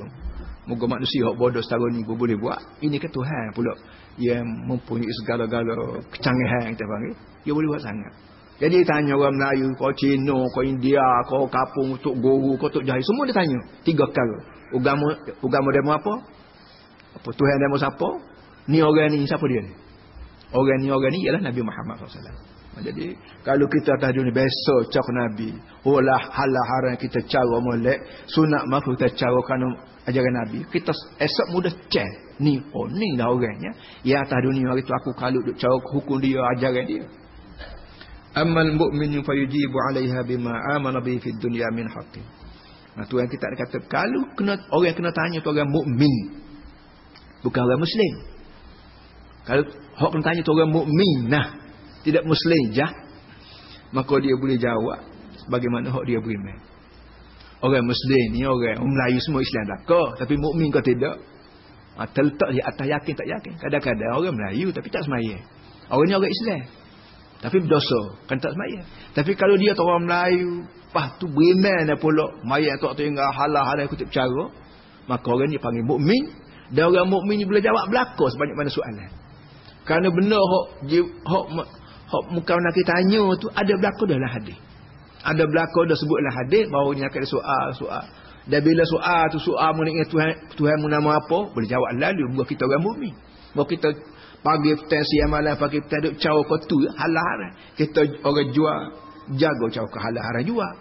[0.70, 2.60] moga manusia yang bodoh setahun ni boleh buat.
[2.78, 3.74] Ini ke Tuhan pula
[4.22, 7.14] yang mempunyai segala-gala kecanggihan kita panggil.
[7.42, 8.12] Dia boleh buat sangat.
[8.60, 13.00] Jadi tanya orang Melayu kau Cina kau India kau kapung untuk guru kau untuk jahil
[13.00, 14.36] semua dia tanya tiga kali
[14.76, 16.12] agama agama demo apa
[17.16, 18.08] apa Tuhan demo siapa
[18.70, 19.72] ni orang ni siapa dia ni
[20.50, 22.58] Orang ni orang ni ialah Nabi Muhammad SAW.
[22.80, 23.12] Jadi
[23.44, 25.52] kalau kita atas dunia biasa cak Nabi,
[25.84, 27.98] olah halah haram kita cara molek,
[28.30, 29.62] sunat makhluk kita cara kan
[30.06, 30.64] ajaran Nabi.
[30.70, 33.74] Kita esok mudah cek ni oh ni dah orangnya.
[34.02, 37.04] Ya atas dunia itu aku kalau duk cara hukum dia ajaran dia.
[38.38, 42.22] Amal mu'min fayujibu 'alaiha bima amana bihi fid dunya min haqqi.
[42.96, 46.48] Nah tu yang kita kata kalau kena orang kena tanya tu orang mukmin.
[47.40, 48.12] Bukan orang muslim.
[49.48, 49.64] Kalau
[50.00, 51.60] Hak kena tanya tu orang mukmin nah,
[52.00, 52.88] tidak muslim jah.
[53.92, 55.04] Maka dia boleh jawab
[55.52, 56.56] bagaimana hak dia beriman.
[57.60, 61.20] Orang muslim ni orang, Melayu semua Islam kau, tapi mukmin kau tidak.
[62.00, 63.52] Ha, terletak dia atas yakin tak yakin.
[63.60, 65.36] Kadang-kadang orang Melayu tapi tak semaya.
[65.92, 66.62] Orang ni orang Islam.
[67.44, 68.80] Tapi berdosa, kan tak semaya.
[69.12, 70.64] Tapi kalau dia tu orang Melayu,
[70.96, 74.48] pah tu beriman dah pula, mayat tak tinggal halah-halah kutip cara,
[75.04, 76.24] maka orang ni panggil mukmin.
[76.70, 79.10] Dan orang mukmin ni boleh jawab belaka sebanyak mana soalan.
[79.82, 80.64] Kerana benda hok
[81.26, 81.44] hok
[82.10, 84.58] hok muka nak tanya tu ada berlaku dalam hadis.
[85.26, 88.04] Ada berlaku dah sebutlah hadis bahawa ni akan soal soal.
[88.46, 91.38] Dan bila soal tu soal ingat Tuhan Tuhan mu nama apa?
[91.50, 93.14] Boleh jawab lalu buat kita orang mukmin.
[93.52, 93.88] Buat kita
[94.40, 97.50] pagi petang siang malam pagi petang duk caw kau tu haram.
[97.74, 98.80] Kita orang jual
[99.36, 100.74] jaga caw ke haram jual.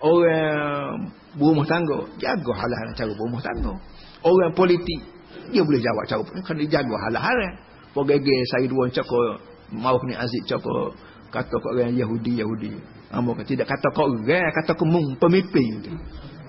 [0.00, 3.74] Orang berumah tangga jaga halah haram cara berumah tangga.
[4.24, 5.15] Orang politik
[5.52, 6.40] dia boleh jawab cara pun.
[6.42, 7.54] Kan dia jaga halah haram
[7.96, 9.40] pogege saya dua cakap
[9.72, 10.92] mau ni aziz cakap
[11.32, 12.76] kata kau orang Yahudi Yahudi.
[13.08, 15.96] Amo kata tidak kata kau orang kata kau mung pemimpin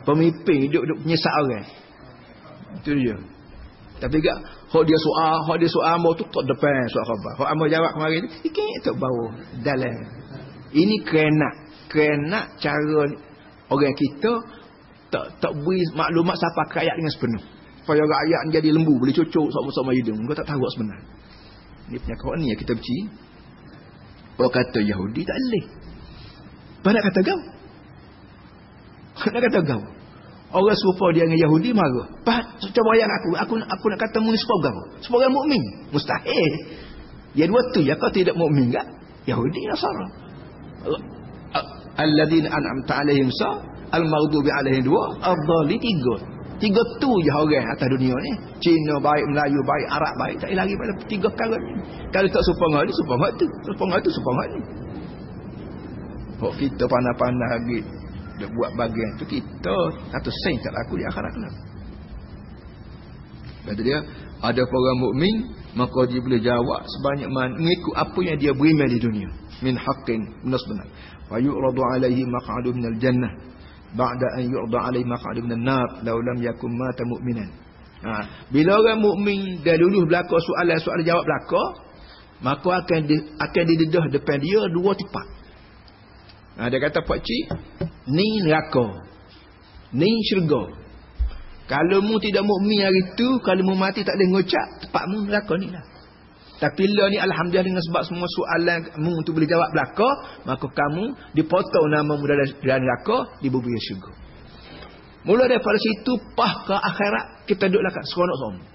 [0.03, 1.67] pemimpin duk duk penyesak orang.
[2.83, 3.15] Itu dia.
[3.97, 4.37] Tapi gak
[4.69, 7.33] hok dia soal hok dia soal amo tu tak depan soal khabar.
[7.39, 9.31] Hok amo jawab kemarin tu sikit tak bau
[9.63, 9.95] dalam.
[10.75, 11.49] Ini kena
[11.87, 13.01] kena cara
[13.71, 14.31] orang kita
[15.07, 17.56] tak tak beri maklumat siapa rakyat dengan sepenuh
[17.87, 21.07] supaya rakyat jadi lembu boleh cucuk sama-sama hidung kau tak tahu sebenarnya
[21.87, 22.97] dia punya kawan ni yang kita benci.
[24.35, 25.65] Kalau kata Yahudi tak boleh.
[26.83, 27.39] Apa nak kata kau?
[29.33, 29.81] Nak kata kau?
[30.47, 32.07] Orang serupa dia dengan Yahudi marah.
[32.23, 33.29] Pak, cuba bayang aku.
[33.35, 35.15] Aku aku nak kata mu ni serupa kau.
[35.15, 35.63] Orang mukmin.
[35.95, 36.53] Mustahil.
[37.35, 38.87] Dia dua tu ya kau tidak mukmin kan?
[39.27, 40.07] Yahudi Nasara.
[41.97, 43.57] Alladzina an'amta alaihim sa
[43.89, 46.15] al-maghdubi alaihim dua, ad-dhalli tiga.
[46.57, 48.31] Tiga tu je orang atas dunia ni.
[48.57, 50.35] Cina baik, Melayu baik, Arab baik.
[50.41, 51.73] Tak lagi pada tiga perkara ni.
[52.09, 53.45] Kalau tak supang ni, supang tu.
[53.69, 54.59] Supang tu, supang ni.
[56.37, 57.79] Kok kita pandai-pandai lagi.
[58.37, 59.77] Dia buat bagian tu kita.
[60.13, 61.55] Satu sen tak laku di akhirat kelak.
[63.67, 63.99] Kata dia,
[64.41, 65.35] ada orang mukmin
[65.73, 69.29] maka dia boleh jawab sebanyak mana mengikut apa yang dia beriman di dunia
[69.65, 70.87] min haqqin benar benar
[71.29, 73.33] wa yu'radu alaihi maq'adu minal jannah
[73.97, 77.49] ba'da an yu'da alaihi maq'ad min an-nar law lam yakun mata mu'minan.
[77.97, 78.13] Ha.
[78.53, 81.63] Bila orang mukmin dah lulus belaka soalan soalan jawab belaka
[82.45, 85.27] maka akan di, akan didedah depan dia dua tempat
[86.61, 87.45] ha dia kata pak cik
[88.13, 89.01] ni neraka
[89.97, 90.85] ni syurga.
[91.67, 95.53] Kalau mu tidak mukmin hari tu kalau mu mati tak boleh ngocak tempat mu neraka
[95.57, 95.96] ni lah
[96.57, 100.09] tapi la ni alhamdulillah dengan sebab semua soalan mu tu boleh jawab belaka,
[100.41, 104.09] maka kamu dipotong nama mu dalam neraka di bumi syurga.
[105.21, 108.65] Mula daripada situ pah ke akhirat kita duduklah kat seronok semua.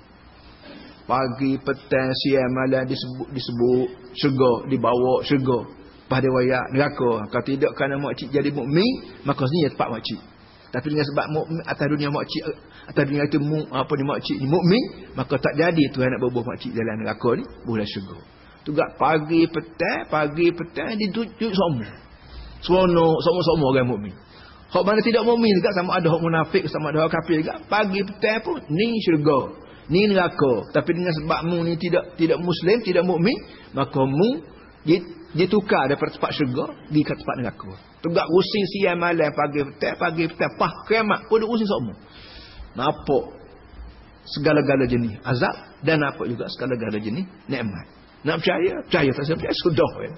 [1.03, 5.67] Pagi, petang, siang, malam disebut disebut syurga, dibawa syurga.
[6.07, 7.27] Pada wayak neraka.
[7.35, 10.21] Kalau tidak kerana makcik jadi mukmin, maka sini tempat makcik.
[10.71, 12.45] Tapi dengan sebab mukmin atas dunia makcik
[12.91, 14.83] dunia itu mu, apa ni makcik ni mukmin,
[15.15, 18.19] maka tak jadi Tuhan nak berbuah makcik dalam neraka ni, boleh syurga.
[18.63, 21.91] Tugak pagi petang, pagi petang ditujuk semua.
[22.63, 24.15] Seronok semua-semua orang mukmin.
[24.71, 27.59] Hak mana tidak mukmin juga sama ada hak munafik sama ada hak kafir juga.
[27.67, 29.59] Pagi petang pun ni syurga.
[29.91, 30.71] Ni neraka.
[30.71, 33.35] Tapi dengan sebab mu ni tidak tidak muslim, tidak mukmin,
[33.75, 34.43] maka mu
[34.87, 34.99] dia,
[35.33, 37.73] dia tukar daripada tempat syurga pergi ke tempat neraka
[38.03, 41.97] tegak rusing siang malam pagi petang pagi petang pah kiamat pun dia rusing semua
[42.79, 43.25] nampak
[44.23, 47.87] segala-gala jenis azab dan nampak juga segala-gala jenis nikmat
[48.23, 50.13] nak percaya percaya tak percaya sudah ya.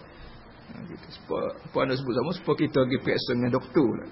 [0.64, 1.06] Ha, gitu.
[1.36, 4.08] Apa anda sebut sama Sebab kita pergi periksa dengan doktor lah.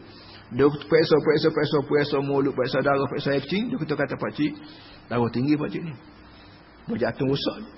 [0.53, 3.73] Doktor periksa, periksa, periksa, periksa mulut, periksa darah, periksa acing.
[3.73, 4.53] Dia kita kata pakcik,
[5.09, 5.93] darah tinggi pakcik ni.
[6.89, 7.69] Berjatuh rosak ni.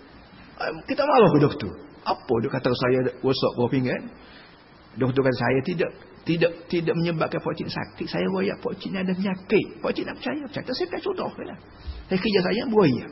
[0.59, 1.73] Ah, kita marah ke doktor.
[2.07, 4.03] Apa dia kata saya rosak bawah pinggan?
[4.95, 5.91] Doktor kata saya tidak
[6.25, 8.07] tidak tidak menyebabkan pakcik sakit.
[8.09, 9.67] Saya royak pakcik ni ada penyakit.
[9.85, 10.43] Pakcik nak percaya.
[10.49, 10.73] Percaya.
[10.73, 11.31] Saya percaya contoh.
[11.45, 11.59] Lah.
[12.09, 13.11] Saya kerja saya beroyak.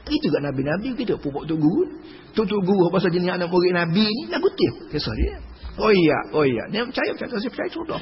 [0.00, 1.88] Itu juga Nabi-Nabi kita pupuk tu guru.
[2.36, 4.92] Tu tu guru apa saja ni anak murid Nabi ni nak kutip.
[4.92, 5.40] Kisah dia.
[5.80, 6.64] Oh iya.
[6.68, 7.40] Dia percaya, percaya.
[7.40, 8.00] Saya percaya contoh.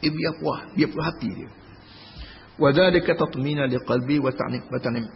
[0.00, 0.60] Ibu dia puas.
[0.76, 1.48] Dia puas hati dia.
[2.59, 4.17] وذلك تطمين لقلبي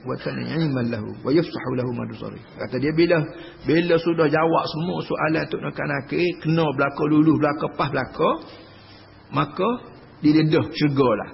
[0.08, 3.24] وتنعيما له ويفتح له ما دزري kata dia bila
[3.64, 8.30] bila sudah jawab semua soalan tu nak nak kena belaka lulu belaka pas belaka
[9.32, 9.70] maka
[10.20, 11.30] didedah syurga lah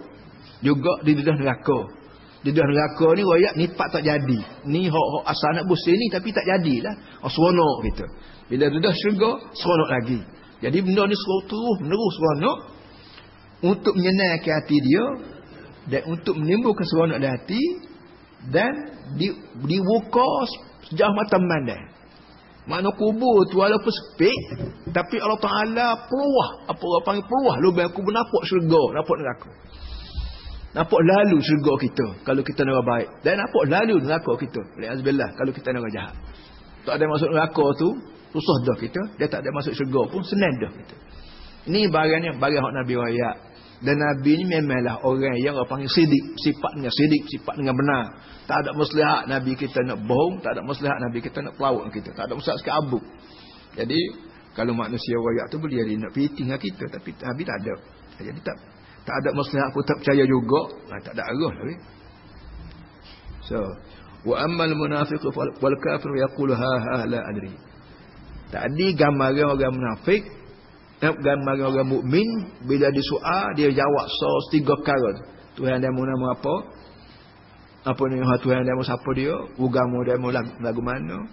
[0.62, 2.06] juga didedah neraka
[2.46, 4.40] Dedah neraka ni royak ni pak tak jadi.
[4.70, 6.94] Ni hok hok asal nak busing ni tapi tak jadilah.
[7.26, 8.06] Oh seronok gitu.
[8.54, 10.22] Bila dedah syurga, seronok lagi.
[10.62, 12.58] Jadi benda ni seronok terus menerus seronok
[13.66, 15.04] untuk menyenangkan hati dia
[15.89, 17.63] dan untuk menimbulkan seronok di hati
[18.53, 18.73] dan
[19.17, 19.33] di
[19.65, 20.29] dibuka
[20.91, 21.85] sejauh mata memandang.
[22.69, 24.41] Mana kubur tu walaupun sepik
[24.93, 29.51] tapi Allah Taala peluah apa orang panggil peluah lubang kubur nampak syurga, nampak neraka.
[30.71, 33.09] Nampak lalu syurga kita kalau kita nak baik.
[33.27, 34.61] Dan nampak lalu neraka kita.
[34.79, 36.15] Alhamdulillah kalau kita nak jahat.
[36.87, 37.89] Tak ada masuk neraka tu,
[38.33, 39.01] susah dah kita.
[39.19, 40.97] Dia tak ada masuk syurga pun senang dah kita.
[41.69, 43.37] Ini barang ni barang hak Nabi rakyat.
[43.81, 46.37] Dan Nabi ni memanglah orang yang orang panggil sidik.
[46.37, 48.05] Sifatnya sidik, sifat dengan benar.
[48.45, 50.45] Tak ada masalah Nabi kita nak bohong.
[50.45, 52.13] Tak ada masalah Nabi kita nak pelawak kita.
[52.13, 53.01] Tak ada masalah sikit abu.
[53.73, 54.01] Jadi,
[54.53, 56.85] kalau manusia rakyat tu boleh jadi nak piting dengan kita.
[56.93, 57.75] Tapi Nabi tak ada.
[58.21, 58.57] Jadi tak
[59.05, 60.61] tak ada masalah aku tak percaya juga
[60.93, 61.77] nah, tak ada arah lagi
[63.43, 63.59] so
[64.29, 67.57] wa ammal munafiq wal kafir yaqulu ha ha la adri
[68.53, 70.23] tadi gambaran orang munafik
[71.01, 72.29] gambaran orang mukmin
[72.69, 75.25] bila disoal dia jawab so tiga kali
[75.57, 76.55] Tuhan dia nama apa
[77.81, 81.25] apa ni ha Tuhan dia siapa dia agama dia mau lagu mana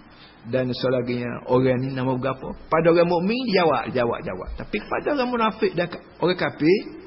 [0.48, 5.28] dan selaginya orang ni nama apa pada orang mukmin jawab jawab jawab tapi pada orang
[5.28, 5.92] munafik dan
[6.24, 6.98] orang kafir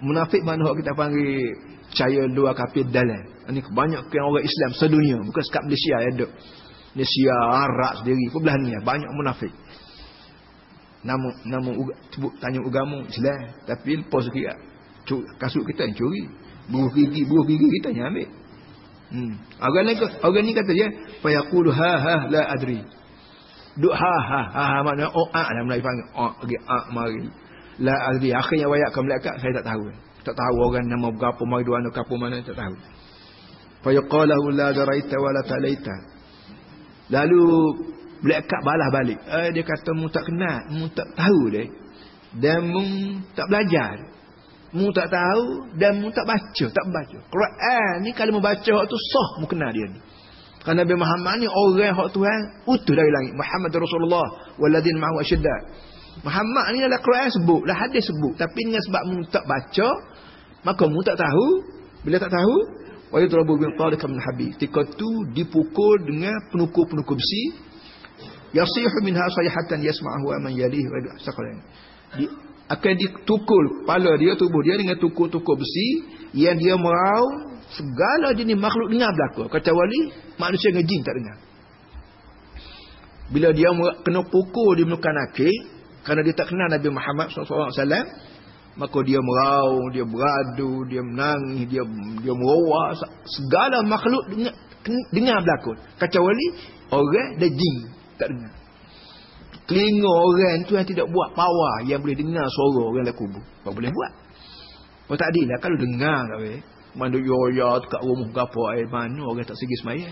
[0.00, 1.52] Munafik mana orang kita panggil
[1.92, 3.20] percaya dua kafir dalam.
[3.52, 5.18] Ini kebanyakan orang Islam sedunia.
[5.20, 6.26] Bukan sekat Malaysia ya ada.
[6.96, 7.34] Malaysia,
[7.68, 8.24] Arab sendiri.
[8.32, 8.80] Pun belah ni ya.
[8.80, 9.52] Banyak munafik.
[11.00, 11.70] Nama, nama
[12.12, 13.40] sebut tanya agama Islam.
[13.64, 14.54] Tapi lepas kira.
[15.40, 16.22] Kasut kita yang curi.
[16.70, 18.28] Buruh gigi, buruh gigi kita yang ambil.
[19.10, 19.32] Hmm.
[19.58, 20.88] Orang, ni, orang ni kata dia.
[21.24, 22.78] Fayaqulu ha ha la adri.
[23.80, 24.76] Duk ha ha ha ha.
[24.86, 25.48] Maknanya oh ah.
[25.50, 26.06] Lah Melayu panggil.
[26.14, 27.26] Oh, okay, ah, mari
[27.80, 29.84] la adri akhirnya wayak ke malaikat saya tak tahu
[30.20, 32.76] tak tahu orang nama berapa mai dua anak kapur mana tak tahu
[33.80, 35.94] fa yaqalahu la daraita wa la talaita
[37.08, 37.42] lalu
[38.22, 41.64] malaikat balas balik eh, dia kata mu tak kenal mu tak tahu dia
[42.36, 42.84] dan mu
[43.34, 43.94] tak belajar
[44.70, 45.44] mu tak tahu
[45.80, 49.72] dan mu tak baca tak baca Quran ni kalau mu baca tu sah mu kenal
[49.72, 49.98] dia ni
[50.60, 54.26] kerana Nabi Muhammad ni orang hak Tuhan utuh dari langit Muhammad Rasulullah
[54.60, 55.88] waladzina ma'hu asyiddah
[56.20, 58.36] Muhammad ni adalah Quran sebut, lah hadis sebut.
[58.36, 59.88] Tapi dengan sebab mu tak baca,
[60.66, 61.46] maka mu tak tahu.
[62.04, 62.54] Bila tak tahu,
[63.12, 64.52] wa yudrabu bil tariq min habib.
[64.56, 67.44] Ketika tu dipukul dengan penukul-penukul besi.
[68.50, 70.82] Yasihu minha sayhatan yasma'hu man yalih
[71.22, 71.62] saqalan.
[72.18, 72.26] Di,
[72.70, 78.90] akan ditukul kepala dia tubuh dia dengan tukul-tukul besi yang dia merau segala jenis makhluk
[78.90, 79.58] dengar belaka.
[79.58, 81.36] Kecuali manusia dengan jin tak dengar.
[83.30, 83.70] Bila dia
[84.02, 85.58] kena pukul di muka nakik
[86.02, 87.70] kerana dia tak kenal Nabi Muhammad SAW
[88.78, 91.82] maka dia merau dia beradu dia menangis dia
[92.22, 92.94] dia meroa
[93.26, 94.54] segala makhluk dengar
[95.10, 96.46] dengar berlakon kecuali
[96.94, 97.76] orang dan jin
[98.20, 98.52] tak dengar
[99.64, 103.70] telinga orang tu yang tidak buat power yang boleh dengar suara orang dalam kubur apa
[103.72, 104.12] boleh buat
[105.08, 106.60] apa tak adil lah kalau dengar tak boleh
[106.90, 110.10] mana yoya dekat rumah ke eh, mana orang tak segi semaya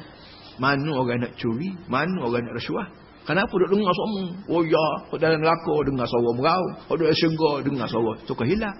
[0.63, 2.89] mana orang nak curi mana orang nak rasuah
[3.29, 4.25] Kenapa duk dengar semua?
[4.49, 4.89] Oh ya,
[5.21, 6.65] dalam neraka dengar suara merau.
[6.89, 8.73] Oh dalam syurga dengar suara suka hilang.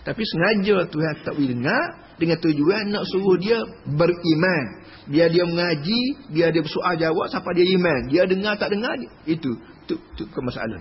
[0.00, 1.84] Tapi sengaja Tuhan tak boleh dengar
[2.16, 4.64] dengan tujuan nak suruh dia beriman.
[5.08, 8.00] Biar dia mengaji, biar dia bersoal jawab sampai dia iman.
[8.12, 8.92] Dia dengar tak dengar
[9.24, 9.56] itu
[9.90, 10.80] itu itu bukan masalah.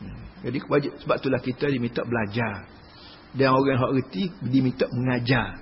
[0.00, 0.22] Hmm.
[0.46, 0.58] Jadi
[1.02, 2.70] sebab itulah kita diminta belajar.
[3.34, 5.58] Dan orang yang reti diminta mengajar.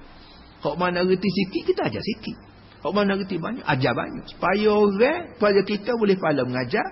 [0.61, 2.37] Hak mana reti sikit kita ajar sikit.
[2.85, 4.29] Hak mana reti banyak, ajar banyak.
[4.29, 6.85] Supaya orang, supaya kita boleh pahala mengajar,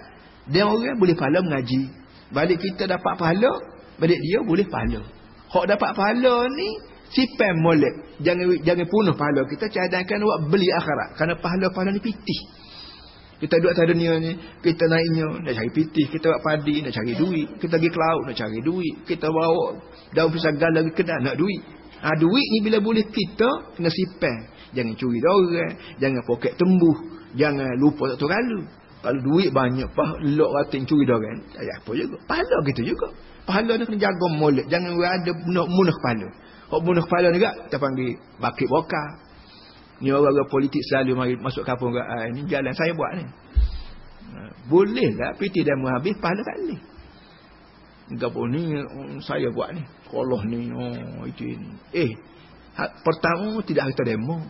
[0.49, 1.93] dan orang boleh pahala mengaji.
[2.33, 3.61] Balik kita dapat pahala,
[4.01, 5.05] balik dia boleh pahala.
[5.53, 6.71] Hak dapat pahala ni,
[7.11, 8.23] sipan molek.
[8.23, 11.19] Jangan jangan punuh pahala kita, cadangkan buat beli akhirat.
[11.19, 12.41] Kerana pahala-pahala ni pitih.
[13.41, 17.17] Kita duduk atas dunia ni, kita naiknya nak cari pitih, kita buat padi nak cari
[17.17, 19.81] duit, kita pergi ke laut nak cari duit, kita bawa
[20.13, 21.65] daun pisang galah ke kedai nak duit.
[22.05, 24.39] Ha, duit ni bila boleh kita kena sipan.
[24.77, 26.97] Jangan curi orang, jangan poket tembuh,
[27.33, 28.61] jangan lupa tak terlalu.
[29.01, 29.89] Kalau duit banyak,
[30.37, 32.17] lok rating curi orang, ya apa juga.
[32.29, 33.09] Pahala gitu juga.
[33.49, 36.29] Pahala ni kena jaga molek, jangan ada munah kepala.
[36.71, 39.31] Hak munah kepala juga, kita panggil bakit bokar.
[40.01, 43.27] Ni orang-orang politik selalu mari masuk kampung ke ah, ni jalan saya buat ni.
[44.31, 44.39] Ha,
[44.71, 46.81] boleh lah PT demo habis pahala tak boleh.
[48.17, 49.83] Gapo ni oh, saya buat ni.
[50.09, 51.69] Koloh ni oh itu ini.
[51.93, 52.11] Eh
[53.05, 54.41] pertama tidak kita demo.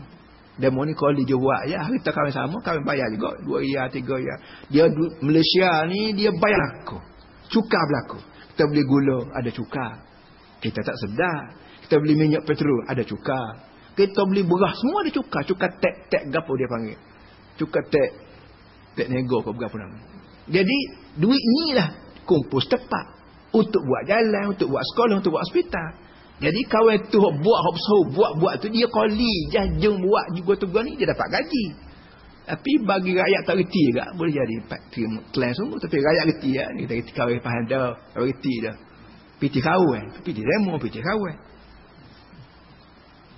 [0.54, 4.22] Demo ni kalau dia buat ya kita kawin sama kawin bayar juga dua ya tiga
[4.22, 4.34] ya.
[4.70, 4.84] Dia
[5.18, 7.00] Malaysia ni dia bayar aku.
[7.50, 8.22] Cukai berlaku.
[8.54, 9.98] Kita beli gula ada cukai.
[10.62, 11.58] Kita tak sedar.
[11.90, 13.66] Kita beli minyak petrol ada cukai.
[13.98, 15.42] Kita beli beras semua ada cukai.
[15.42, 16.94] Cukai tek-tek gapo dia panggil.
[17.58, 18.10] Cukai tek.
[18.94, 19.98] Tek nego ke berapa nama.
[20.46, 20.78] Jadi
[21.18, 21.90] duit ni lah
[22.22, 23.18] kumpul tepat.
[23.50, 25.88] Untuk buat jalan, untuk buat sekolah, untuk buat hospital.
[26.38, 27.76] Jadi kawan tu buat hop
[28.14, 31.90] buat-buat tu dia koli jajung buat juga tu ni dia dapat gaji.
[32.46, 34.54] Tapi bagi rakyat tak reti juga boleh jadi
[35.34, 38.78] klan semua tapi rakyat reti ya kita reti kawan faham dah reti dah.
[39.42, 41.49] Piti kawan, piti demo, piti kawan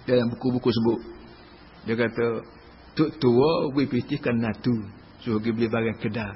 [0.08, 1.00] dalam buku-buku sebut
[1.86, 2.26] dia kata
[2.94, 4.74] tuk tua we pitihkan natu
[5.22, 6.34] suruh pergi beli barang kedai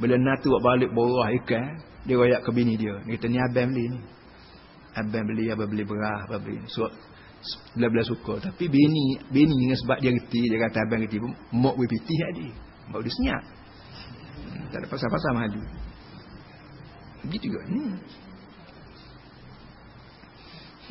[0.00, 2.98] bila natu buat balik borah ikan dia royak ke bini dia.
[3.06, 4.00] Dia kata ni abang beli ni.
[4.98, 6.58] Abang beli abang beli berah abang beli.
[6.66, 6.90] So
[7.78, 8.34] bila-bila suka.
[8.42, 12.18] Tapi bini bini dengan sebab dia reti dia kata abang reti pun mok we pitih
[12.30, 12.48] tadi
[12.90, 13.42] mok dia senyap.
[14.42, 15.50] Hmm, tak ada pasal-pasal mahal
[17.22, 17.60] begitu juga.
[17.70, 17.94] Hmm.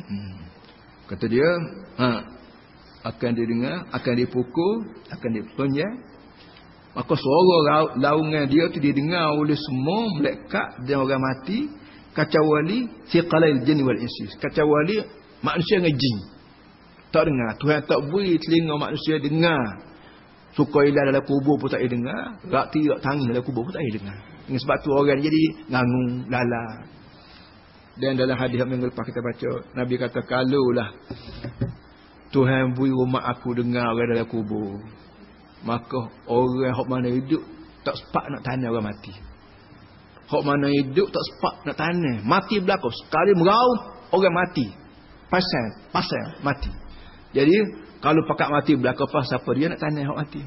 [0.08, 0.36] Hmm.
[1.12, 1.50] Kata dia,
[2.00, 2.24] ha,
[3.04, 4.74] akan didengar, akan dipukul,
[5.12, 5.92] akan dipenyai.
[6.92, 11.68] Maka suara laungan dia tu didengar oleh semua malaikat dan orang mati.
[12.12, 14.36] Kacau wali, siqalail jin wal insis.
[14.36, 15.00] Kacau wali,
[15.40, 16.16] manusia dengan jin.
[17.12, 17.50] Tak dengar.
[17.60, 19.64] Tuhan tak beri telinga manusia dengar.
[20.52, 22.40] Suka ilah dalam kubur pun tak dengar.
[22.44, 24.16] Rak tirak tangi dalam kubur pun tak dengar.
[24.48, 26.64] Sebab tu orang jadi ngangung, lala.
[28.00, 30.24] Dan dalam hadis minggu lepas kita baca, Nabi kata,
[30.72, 30.88] lah
[32.32, 34.80] Tuhan bui rumah aku dengar orang dalam kubur.
[35.62, 37.44] Maka orang yang mana hidup,
[37.84, 39.12] tak sepak nak tanya orang mati.
[40.32, 42.12] Hak mana hidup, tak sepak nak tanya.
[42.24, 42.88] Mati belakang.
[43.04, 43.68] Sekali merau,
[44.16, 44.66] orang mati.
[45.28, 46.72] Pasal, pasal, mati.
[47.36, 47.56] Jadi,
[48.00, 50.42] kalau pakat mati belakang, apa siapa dia nak tanya hak mati.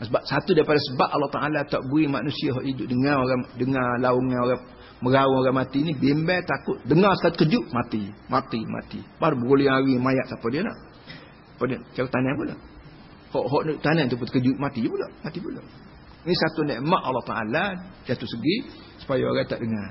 [0.00, 4.60] Sebab satu daripada sebab Allah Ta'ala tak bui manusia hidup dengar orang dengar laungan orang
[5.00, 6.76] Merau orang mati ni bimbang takut.
[6.84, 8.12] Dengar satu kejut mati.
[8.28, 9.00] Mati mati.
[9.16, 10.76] Baru boleh hari mayat siapa dia nak?
[11.56, 12.54] Apa dia cara tanya pula?
[13.32, 15.62] Hok hok nak tanya tu terkejut mati pula mati pula.
[16.20, 17.64] Ini satu nikmat Allah Taala
[18.04, 18.56] satu segi
[19.00, 19.88] supaya orang tak dengar.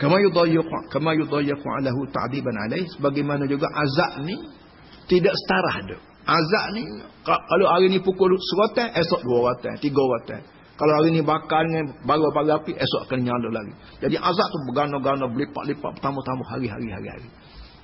[0.00, 4.34] Kama yudayyiq kama yudayyiq alahu ta'diban alaih sebagaimana juga azab ni
[5.04, 6.82] tidak setara dah azab ni
[7.22, 10.40] kalau hari ni pukul serotan esok dua rotan tiga rotan
[10.82, 13.70] kalau hari ni bakar dengan bara-bara api, esok akan nyala lagi.
[14.02, 16.90] Jadi azab tu bergana-gana, berlipat-lipat, bertambah-tambah hari-hari.
[16.90, 17.30] hari-hari.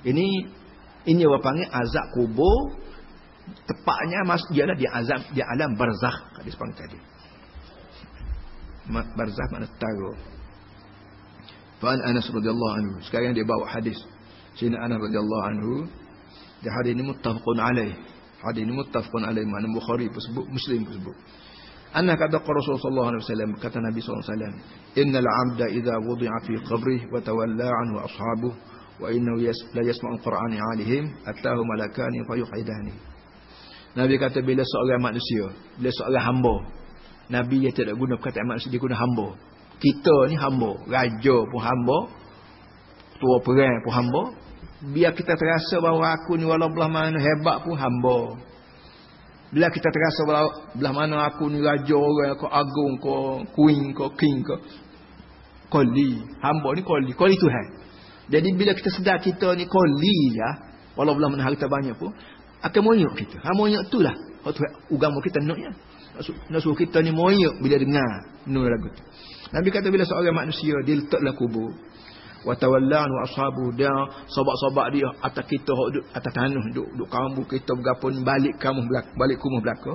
[0.03, 0.27] Ini
[1.07, 2.75] ini apa panggil azab kubur.
[3.63, 6.99] Tepatnya mas ialah dia azab dia alam barzakh kat depan tadi.
[8.91, 10.19] Barzakh makna taruh.
[11.79, 12.93] Fa'an Anas radhiyallahu anhu.
[13.07, 13.95] Sekarang dia bawa hadis.
[14.59, 15.73] Sina Anas radhiyallahu anhu.
[16.59, 17.95] Dia hadis ini muttafaqun alaih.
[18.43, 19.47] Hadis ini muttafaqun alaih.
[19.47, 21.17] Mana Bukhari pun sebut, Muslim pun sebut.
[21.89, 24.53] Anna kata Rasulullah wasallam kata Nabi wasallam
[24.93, 28.55] innal 'abda idza wudi'a fi qabrihi wa tawalla 'anhu ashabuhu
[28.99, 32.93] wa innahu la yasma'u al-Qur'ana 'alaihim atahu malakani fayuhidani
[33.97, 35.49] Nabi kata bila seorang manusia
[35.81, 36.55] bila seorang hamba
[37.29, 39.37] Nabi dia tidak guna perkataan manusia dia guna hamba.
[39.77, 41.97] Kita ni hamba raja pun hamba
[43.21, 44.23] tua perang pun hamba.
[44.79, 48.33] Biar kita terasa bahawa aku ni walau belah mana hebat pun hamba
[49.49, 50.21] bila kita terasa
[50.77, 53.15] belah mana aku ni raja orang ko agung ko
[53.57, 54.61] queen ko king ko
[55.69, 57.65] koli hamba ni koli koli Tuhan.
[58.29, 60.49] Jadi bila kita sedar kita ni koli ya,
[60.93, 62.13] walau belah mana harta banyak pun
[62.61, 63.37] akan monyok kita.
[63.41, 64.13] Ha monyok itulah
[64.45, 64.61] waktu
[64.93, 65.73] agama kita naknya.
[66.51, 68.11] Nak suruh kita ni monyok bila dengar
[68.45, 69.03] menurut lagu tu.
[69.49, 71.73] Nabi kata bila seorang manusia dia letaklah kubur.
[72.47, 73.91] Wa tawallan wa ashabu dia
[74.31, 78.87] sobak-sobak dia atas kita duk atas tanah duk duk kamu kita bergapo balik kamu
[79.17, 79.93] balik kumah belaka.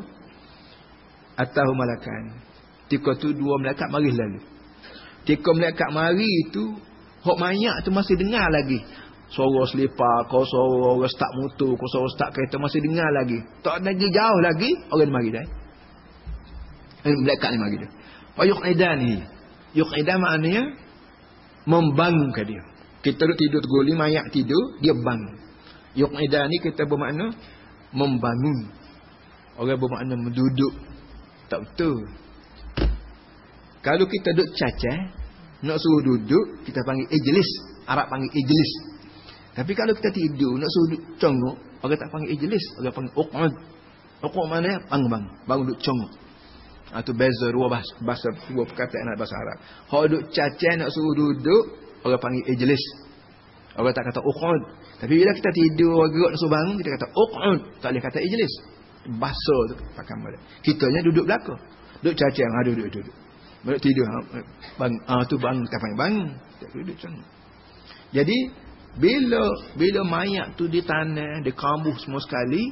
[1.35, 2.45] Atahu malakan
[2.87, 4.41] tika tu dua malaikat mari lalu.
[5.25, 6.77] Tika malaikat mari itu
[7.25, 8.79] hok mayat tu masih dengar lagi.
[9.33, 13.41] Suara selipar kau suara orang start motor kau suara start kereta masih dengar lagi.
[13.65, 15.47] Tak lagi jauh lagi orang mari dah
[17.05, 17.91] eh, malaikat ni mari dah.
[18.35, 19.15] Wa yuqidani.
[19.75, 20.63] Yuqidan maknanya
[21.65, 22.62] membangunkan dia.
[23.05, 25.37] Kita duduk tidur terguli, mayat tidur, dia bangun.
[25.93, 27.31] Yuqidah ni kita bermakna
[27.93, 28.73] membangun.
[29.61, 30.75] Orang bermakna menduduk.
[31.53, 32.09] Tak betul.
[33.85, 34.99] Kalau kita duduk cacah,
[35.61, 37.49] nak suruh duduk, kita panggil ijlis.
[37.85, 38.71] Arab panggil ijlis.
[39.53, 42.65] Tapi kalau kita tidur, nak suruh duduk congok, orang tak panggil ijlis.
[42.81, 43.53] Orang panggil uqad.
[44.25, 44.73] Uqad mana?
[44.89, 45.33] Bangun-bangun.
[45.45, 46.24] Bangun duduk congok.
[46.95, 49.59] Ha, beza dua bahasa, dua perkataan bahasa Arab.
[49.91, 51.65] Hak duduk cacah nak suruh duduk,
[52.07, 52.83] orang panggil ijlis.
[53.75, 54.63] Orang tak kata uqud.
[55.03, 57.61] Tapi bila kita tidur, orang gerak nak suruh bangun, kita kata uqud.
[57.83, 58.53] Tak boleh kata ijlis.
[59.19, 60.39] Bahasa tu pakai.
[60.63, 61.59] Kita nya duduk belakang.
[61.99, 63.17] Duduk cacah, ha, duduk, duduk.
[63.67, 64.07] Duduk tidur.
[64.07, 64.19] Ha,
[64.79, 66.29] bang, ah ha, tu bangun, kita panggil bangun.
[66.63, 67.13] Tak duduk macam
[68.15, 68.39] Jadi,
[69.03, 69.43] bila
[69.75, 72.71] bila mayat tu di tanah, di kambuh semua sekali,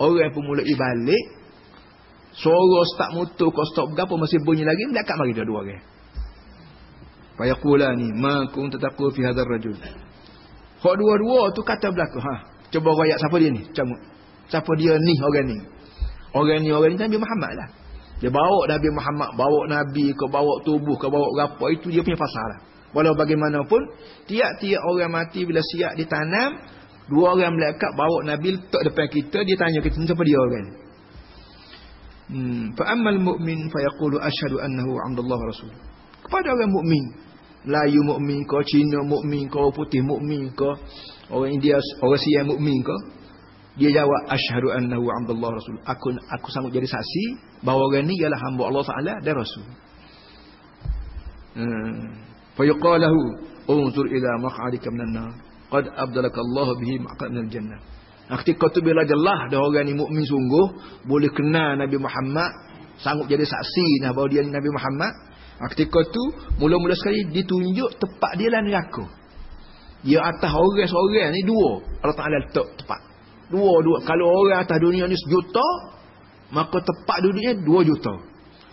[0.00, 1.24] orang pun mulai balik,
[2.30, 5.82] Suara start motor kau stop berapa masih bunyi lagi dekat mari dia dua orang.
[7.34, 9.74] Fayaqula ni ma kun tataqu fi hadzal rajul.
[10.80, 12.34] Hak dua-dua tu kata belaka ha.
[12.70, 13.66] Cuba royak siapa dia ni?
[13.74, 14.00] Camuk.
[14.46, 15.58] Siapa dia ni orang ni?
[16.30, 17.68] Orang ni orang ni Nabi Muhammad lah.
[18.20, 22.20] Dia bawa Nabi Muhammad, bawa Nabi ke bawa tubuh ke bawa apa itu dia punya
[22.20, 22.60] pasal lah.
[22.92, 23.80] Walau bagaimanapun
[24.28, 26.60] tiap-tiap orang mati bila siap ditanam,
[27.08, 30.72] dua orang malaikat bawa Nabi letak depan kita, dia tanya kita siapa dia orang ni.
[32.30, 32.70] Hmm.
[32.78, 35.70] Fa ammal mu'min fa yaqulu asyhadu annahu 'abdullah rasul.
[36.22, 37.04] Kepada orang mukmin,
[37.66, 40.70] Melayu mukmin ke, Cina mukmin ke, putih mukmin ke,
[41.34, 42.96] orang India, orang Siam mukmin ke,
[43.82, 45.74] dia jawab asyhadu annahu 'abdullah rasul.
[45.82, 47.24] Aku aku sanggup jadi saksi
[47.66, 49.66] bahawa orang ni ialah hamba Allah Taala dan rasul.
[51.58, 52.14] Hmm.
[52.54, 53.20] Fa yuqalahu
[53.66, 55.30] unzur ila maq'adika minan nar.
[55.66, 57.80] Qad abdalaka Allah bihi maq'ad minal jannah.
[58.30, 60.66] Ketika tu bila jelas dah orang ni mukmin sungguh
[61.02, 62.54] boleh kenal Nabi Muhammad,
[63.02, 65.12] sanggup jadi saksi nah bahawa dia Nabi Muhammad.
[65.74, 66.22] Ketika tu
[66.62, 69.02] mula-mula sekali ditunjuk tempat dia lah neraka.
[70.06, 71.82] Dia atas orang seorang ni dua.
[72.00, 73.00] Allah Taala letak tempat.
[73.50, 73.98] Dua dua.
[74.06, 75.66] Kalau orang atas dunia ni sejuta,
[76.54, 78.14] maka tempat duduknya dua juta.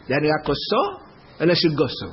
[0.05, 0.83] Dan neraka so
[1.41, 2.09] adalah syurga so.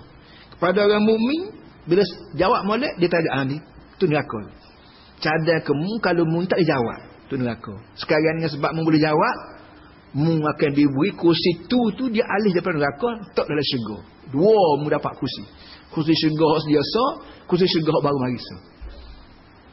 [0.56, 2.02] Kepada orang mukmin bila
[2.40, 3.60] jawab molek dia tanya ah ni,
[4.00, 4.48] tu neraka.
[5.20, 7.74] Cadang kamu kalau mu tak dijawab tu neraka.
[7.96, 9.36] Sekarang dengan sebab mu boleh jawab,
[10.14, 13.98] mu akan diberi kursi tu tu dia alih daripada neraka tak dalam syurga.
[14.30, 15.44] Dua mu dapat kursi.
[15.90, 17.02] Kursi syurga hak biasa,
[17.50, 18.56] kursi syurga baru mari so.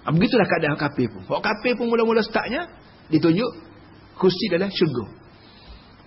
[0.02, 1.22] Ha, begitulah keadaan kafir pun.
[1.30, 2.66] Hak kafir pun mula-mula startnya
[3.14, 3.52] ditunjuk
[4.18, 5.06] kursi dalam syurga.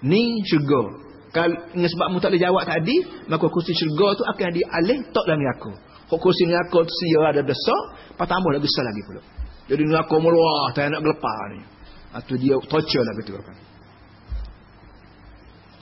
[0.03, 1.03] Ni syurga.
[1.35, 5.25] Kalau dengan sebab mu tak boleh jawab tadi, maka kursi syurga tu akan dialih tak
[5.27, 5.73] dalam neraka.
[6.11, 7.81] Hak kursi neraka tu sia ada besar,
[8.19, 9.23] patambah lagi besar lagi pula.
[9.65, 11.61] Jadi neraka meluah tak nak gelepar ni.
[12.15, 13.57] Atau dia torture lah betul kan.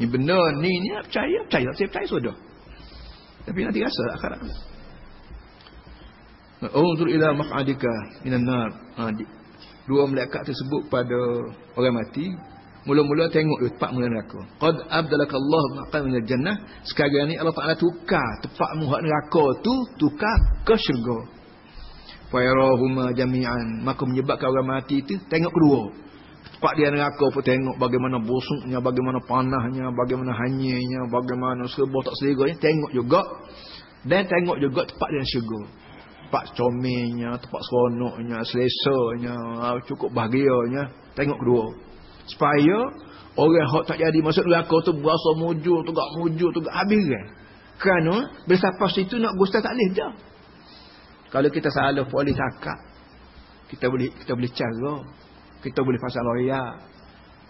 [0.00, 2.36] Ni benar ni ni nak percaya, percaya, saya percaya sudah.
[3.42, 4.40] Tapi nanti rasa akhirat.
[6.62, 8.70] Unzur ila maq'adika minan nar.
[8.96, 9.10] Ha,
[9.90, 11.18] dua malaikat tersebut pada
[11.74, 12.30] orang mati
[12.86, 14.40] mula-mula tengok dia tempat mula neraka.
[14.62, 16.56] Qad abdalaka Allah maqam minal jannah.
[16.86, 21.41] Sekarang ni Allah Taala tukar tempat mu neraka tu tukar ke syurga
[22.32, 23.84] fayrahuma jami'an.
[23.84, 25.80] Maka menyebabkan orang mati itu tengok kedua.
[26.58, 32.56] Tempat dia neraka pun tengok bagaimana busuknya bagaimana panahnya bagaimana hanyanya bagaimana serba tak seleranya
[32.58, 33.22] tengok juga.
[34.02, 35.60] Dan tengok juga tempat dia syurga.
[36.26, 39.36] Tempat comelnya tempat seronoknya selesanya
[39.84, 40.88] cukup bahagianya.
[41.12, 41.66] Tengok kedua.
[42.26, 42.78] Supaya
[43.36, 47.24] orang hak tak jadi masuk neraka tu berasa mujur tu gak mujur tu habis kan?
[47.82, 48.14] Kerana
[48.46, 50.12] bila sampai situ nak gustar tak boleh dah
[51.32, 52.76] kalau kita salah boleh cakap.
[53.72, 54.94] Kita boleh kita boleh cara.
[55.64, 56.62] Kita boleh pasal loya.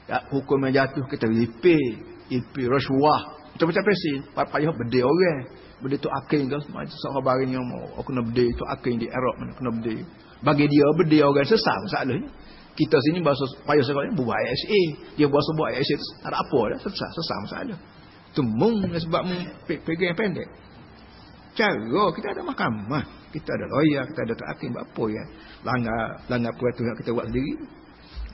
[0.06, 1.82] Ya, hukum yang jatuh kita boleh pay.
[2.30, 3.50] Ipi rasuah.
[3.58, 4.18] Kita macam pesin.
[4.38, 5.38] Payah berde orang.
[5.82, 6.62] Berde tu aking tu.
[6.70, 7.98] Macam seorang yang mau.
[7.98, 9.50] Aku nak berde tu aking di Arab mana.
[9.50, 10.06] Aku nak berde.
[10.46, 12.30] Bagi dia berde orang sesat masalahnya.
[12.78, 14.82] Kita sini bahasa payah sekarang buat ISA.
[15.18, 15.42] Dia buat
[15.74, 16.78] ISA tu ada apa dah.
[16.86, 17.10] Sesat.
[17.18, 17.78] Sesat masalah.
[18.30, 19.22] Temung sebab
[19.66, 20.46] pegang pendek.
[21.58, 25.24] Cara kita ada mahkamah kita ada lawyer, kita ada hakim apa ya.
[25.64, 27.52] Langgar langgar peraturan kita buat sendiri.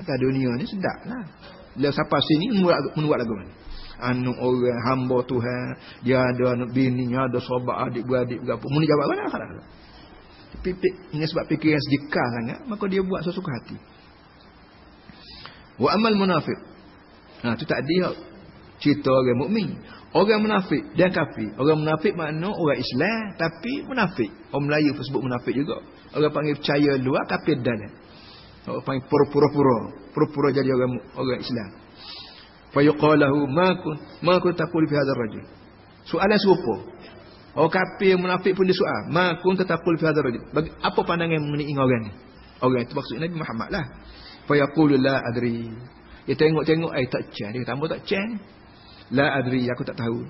[0.02, 1.24] Kata dunia ni sedap lah.
[1.78, 2.46] Bila sampai sini
[2.98, 3.50] menuat lagu ni.
[3.98, 5.66] Anu orang hamba Tuhan,
[6.06, 8.62] dia ada anak bini, ada sobat adik beradik berapa.
[8.62, 9.48] Muni jawab mana salah.
[10.58, 10.74] Tapi
[11.12, 13.76] dengan sebab fikiran sedekah sangat maka dia buat sesuka hati
[15.78, 16.58] wa amal munafiq
[17.46, 18.10] ha tu tak dia
[18.78, 19.68] cerita orang mukmin.
[20.16, 21.52] Orang munafik dia kafir.
[21.60, 24.30] Orang munafik makna orang Islam tapi munafik.
[24.50, 25.84] Orang Melayu pun sebut munafik juga.
[26.16, 27.92] Orang panggil percaya luar kafir dalam
[28.68, 29.76] orang panggil pura-pura
[30.12, 31.70] pura-pura jadi orang orang Islam.
[32.68, 35.44] Fa yuqalahu ma kun ma kun taqul fi hadzal rajul.
[36.04, 36.74] Soalan serupa.
[37.56, 40.44] Orang kafir munafik pun dia soal ma kun taqul fi hadzal rajul.
[40.52, 42.12] Bagi apa pandangan mengenai orang ni?
[42.60, 43.84] Orang itu maksud Nabi Muhammad lah.
[44.44, 45.68] Fa yaqulu la adri.
[46.28, 48.28] Dia tengok-tengok ai tak chan dia kata tak chan
[49.14, 50.28] La adri aku tak tahu.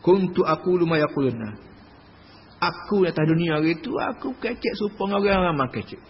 [0.00, 1.54] Kuntu aku luma yaquluna.
[2.60, 6.00] Aku atas dunia hari itu aku kecek supaya orang ramai kecek.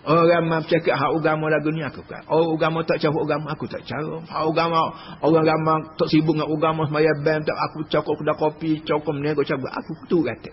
[0.00, 2.24] Orang ramai bercakap hak agama lagu ni aku kan.
[2.26, 4.16] Orang agama tak cakap agama aku tak cara.
[4.24, 4.80] Hak agama
[5.20, 9.42] orang ramai tak sibuk dengan agama semaya band tak aku cakap kedai kopi, cakap aku
[9.44, 10.52] cakap aku tu kata.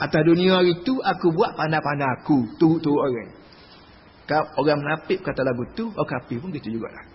[0.00, 2.56] Atas dunia hari itu aku buat pandai-pandai aku.
[2.56, 3.36] Tu tu orang.
[4.24, 7.09] Kau orang menafik kata lagu tu, orang kafir pun gitu jugalah.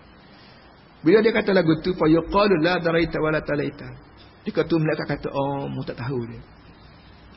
[1.06, 3.86] Bila dia kata lagu tu fa yuqalu la daraita wala talaita.
[4.42, 6.42] Dia kata mereka kata oh mu tak tahu dia.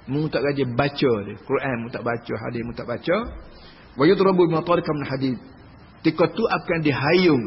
[0.09, 1.37] Mu tak gaji baca dia.
[1.37, 3.17] Quran mu tak baca, hadis mu tak baca.
[3.93, 5.37] Wa yudrabu bi min hadid.
[6.01, 7.45] Tika tu akan dihayung.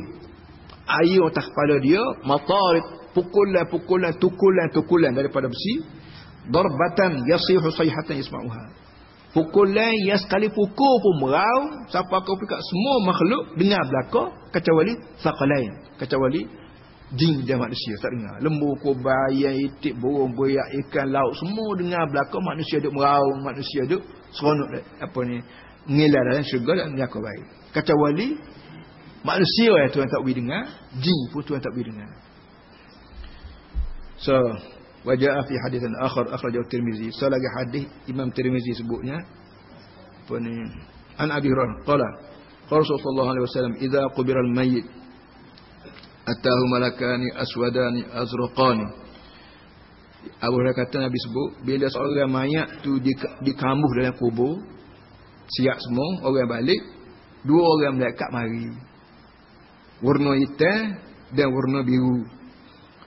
[0.86, 2.86] Ayung atas kepala dia matarik
[3.18, 5.82] pukulan-pukulan tukulan-tukulan daripada besi.
[6.46, 8.64] Darbatan yasihu sayhatan yasma'uha.
[9.32, 11.88] Pukulan yang sekali pukul pun merau.
[11.88, 14.22] Siapa kau pikat semua makhluk dengar belaka
[14.52, 14.92] kecuali
[15.24, 16.44] saqalain kecuali
[17.16, 18.40] jin dan manusia tak dengar.
[18.44, 23.82] Lembu kubai yang itik burung buaya ikan laut semua dengar belaka manusia duk merau manusia
[23.88, 24.02] duk
[24.32, 25.36] seronok apa ni
[25.88, 27.44] ngilar dalam syurga dan neraka baik.
[27.72, 28.26] Kecuali
[29.24, 30.62] manusia yang Tuhan tak boleh dengar
[31.00, 32.10] jin pun Tuhan tak boleh dengar.
[34.20, 34.36] So
[35.02, 37.10] Wajah fi hadithan akhar akhrajahu Tirmizi.
[37.18, 39.18] So lagi hadis Imam Tirmizi sebutnya
[40.22, 40.54] apa ni?
[41.18, 41.82] An Abi Hurairah
[42.70, 44.86] sallallahu alaihi wasallam idza qubira al-mayyit
[46.24, 48.86] atahu malakani aswadani azraqani.
[50.38, 53.02] Abu Hurairah kata Nabi sebut bila seorang mayat tu
[53.42, 54.62] dikambuh dalam kubur
[55.50, 56.80] siap semua orang balik
[57.42, 58.70] dua orang malaikat mari
[59.98, 61.02] warna hitam
[61.34, 62.22] dan warna biru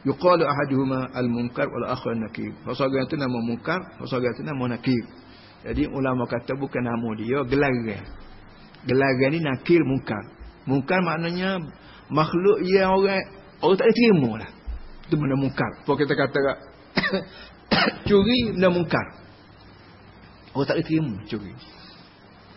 [0.06, 2.54] yuqalu ahaduhuma al-munkar wal akhar nakir.
[2.64, 5.04] Seorang itu nama munkar, seorang itu nama nakir.
[5.66, 8.06] Jadi ulama kata bukan nama dia, gelaran.
[8.86, 10.24] Gelaran ni nakir munkar.
[10.70, 11.58] Munkar maknanya
[12.14, 13.22] makhluk yang orang
[13.66, 14.52] orang tak terima lah.
[15.10, 15.72] Itu benda munkar.
[15.86, 16.40] Kalau kita kata
[18.08, 19.06] curi benda munkar.
[20.54, 21.54] Orang tak terima curi.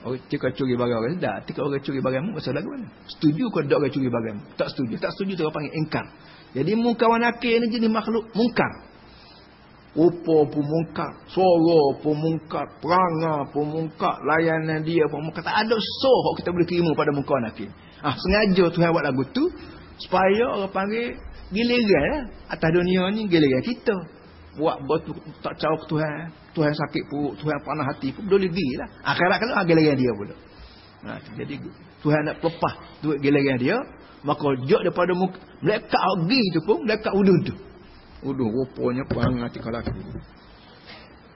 [0.04, 1.36] Orang cakap curi barang orang tak.
[1.48, 2.88] Ketika orang curi barang mu, masalah ke mana?
[3.08, 4.94] Setuju kau tak orang curi barang Tak setuju.
[5.00, 6.06] Tak setuju tu orang panggil engkar.
[6.56, 8.88] Jadi munkar wa nakir ni jenis makhluk munkar.
[9.98, 15.42] Rupa pun munkar, suara pun munkar, perangai pun munkar, layanan dia pun munkar.
[15.42, 17.68] Tak ada soh kita boleh terima pada munkar wa nakir.
[17.98, 19.42] Ah, sengaja Tuhan buat lagu tu
[19.98, 21.18] supaya orang panggil
[21.50, 22.22] giliran lah.
[22.52, 23.96] Atas dunia ni giliran kita.
[24.54, 26.30] Buat batu tak ke Tuhan.
[26.54, 28.88] Tuhan sakit pun, Tuhan panah hati pun boleh pergi lah.
[29.02, 30.34] Akhirat kalau ah, giliran dia pula.
[30.98, 31.54] Ha, jadi
[32.02, 33.78] Tuhan nak pelepah duit giliran dia,
[34.26, 37.54] maka jauh daripada muka mereka pergi tu pun mereka udun tu.
[38.26, 39.90] Udun rupanya perang hati kalau aku.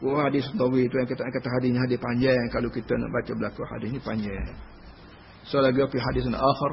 [0.02, 2.46] Wah hadis tawi tu yang kata kata hadis ni hadis panjang.
[2.50, 4.50] Kalau kita nak baca belakang hadis ni panjang.
[5.46, 6.72] So lagi fi hadis akhar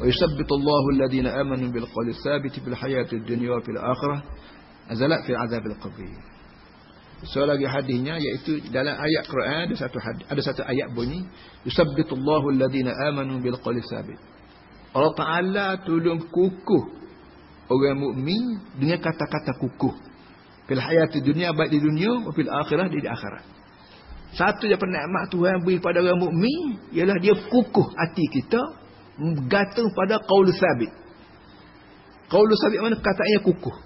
[0.00, 4.20] wa yusabbitu Allahu alladhina amanu bil hayati dunya wa fil akhirah
[4.88, 6.08] azalat fi azab al qabr.
[7.28, 11.28] So lagi hadisnya iaitu dalam ayat Quran ada satu hadis, ada satu ayat bunyi
[11.68, 14.29] yusabbitu Allahu alladhina amanu bil qawli thabit
[14.90, 16.84] Allah Ta'ala tolong kukuh
[17.70, 19.94] orang mukmin dengan kata-kata kukuh.
[20.66, 23.44] Fil hayati dunia baik di dunia fil akhirah di, di akhirat.
[24.34, 28.62] Satu yang nikmat Tuhan beri pada orang mukmin ialah dia kukuh hati kita
[29.18, 30.90] bergantung pada qaul sabit.
[32.30, 33.76] Qaul sabit mana katanya kukuh.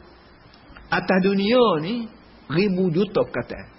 [0.92, 2.08] Atas dunia ni
[2.48, 3.73] ribu juta perkataan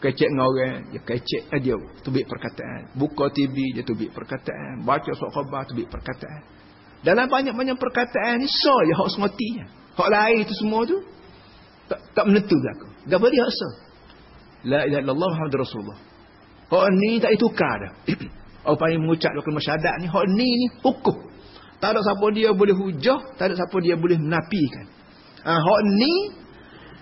[0.00, 2.96] kecek dengan orang dia kecek dia tubik perkataan.
[2.96, 4.82] Buka TV dia tubik perkataan.
[4.82, 6.40] Baca surat khabar tubik perkataan.
[7.04, 9.64] Dalam banyak-banyak perkataan ni so je hak semotinya
[9.96, 11.00] hak lain itu semua tu
[11.88, 13.68] tak, tak menentu berlaku gapa dia hak so
[14.68, 15.98] la ilaha illallah muhammad rasulullah.
[16.70, 17.92] Hak ni tak ditukar dah.
[18.72, 21.16] Apa yang mengucap dalam masyarakat ni hak ni ni hukum.
[21.80, 24.84] Tak ada siapa dia boleh hujah tak ada siapa dia boleh menapikan
[25.44, 26.14] ha, hak ni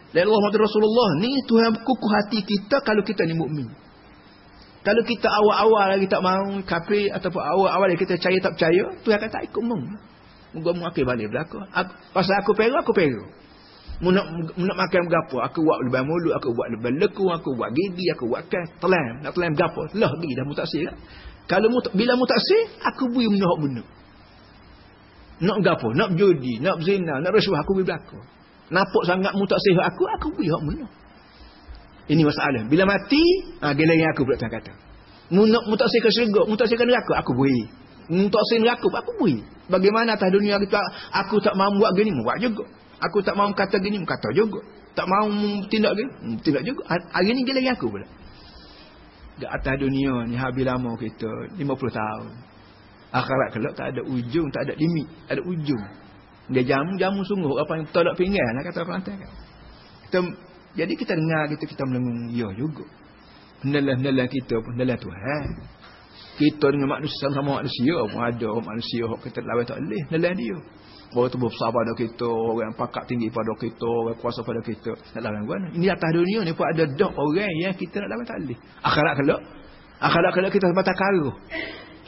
[0.08, 3.68] dan Allah Muhammad Rasulullah ni Tuhan kukuh hati kita kalau kita ni mukmin.
[4.80, 9.38] Kalau kita awal-awal lagi tak mau kafir ataupun awal-awal kita percaya tak percaya, Tuhan kata
[9.44, 9.76] ikut mu.
[10.56, 11.60] Moga mu akhir balik belaka.
[12.16, 13.20] Pasal aku peru aku peru.
[13.98, 15.36] Mu nak, nak makan berapa?
[15.50, 18.64] Aku buat lebih mulut, aku buat lebih leku, aku buat gigi, aku buat kan.
[18.78, 19.26] Telan.
[19.26, 19.82] Nak telan berapa?
[19.98, 20.96] Lah pergi dah mutaksir kan?
[21.50, 23.84] Kalau mut, bila mutaksir, aku benda hak benda.
[25.42, 25.88] Nak gapo?
[25.98, 28.24] Nak judi, nak zina, nak rasuah, aku beri belakang.
[28.68, 30.86] Nampak sangat mutaksir aku, aku beri hak benda.
[32.08, 32.64] Ini masalah.
[32.68, 33.22] Bila mati,
[33.60, 34.72] ha, gila aku pula kata.
[35.28, 37.68] Mu nak mutaksir ke syurga, mutaksir ke neraka, aku beri.
[38.08, 39.44] Mutaksir neraka, aku beri.
[39.68, 40.80] Bagaimana atas dunia kita,
[41.12, 42.64] aku tak mahu buat gini, buat juga.
[42.98, 44.64] Aku tak mau kata gini, kata juga.
[44.96, 45.28] Tak mau
[45.68, 46.82] tindak gini, tindak juga.
[46.88, 48.06] Hari ni gila aku pula.
[49.38, 51.62] Di atas dunia ni habis lama kita 50
[51.94, 52.30] tahun.
[53.08, 55.84] Akhirat kelak tak ada ujung, tak ada limit, tak ada ujung.
[56.48, 59.20] Dia jamu-jamu sungguh apa yang tolak pinggan nak kata orang kan.
[60.08, 60.18] Kita
[60.76, 62.84] jadi kita dengar kita kita melengung ya juga.
[63.64, 65.44] Nelah-nelah kita pun nelah Tuhan.
[66.38, 70.56] Kita dengan manusia sama manusia pun ada manusia hok kita lawan tak leh nelah dia.
[71.08, 74.92] Orang tu besar pada kita, orang pakak tinggi pada kita, orang kuasa pada kita.
[75.16, 75.56] Nak lawan gua.
[75.72, 78.58] Ini atas dunia ni pun ada dok orang yang kita nak lawan tak leh.
[78.84, 79.40] Akhirat kelak.
[80.04, 81.28] Akhirat kelak kita sebatas kara.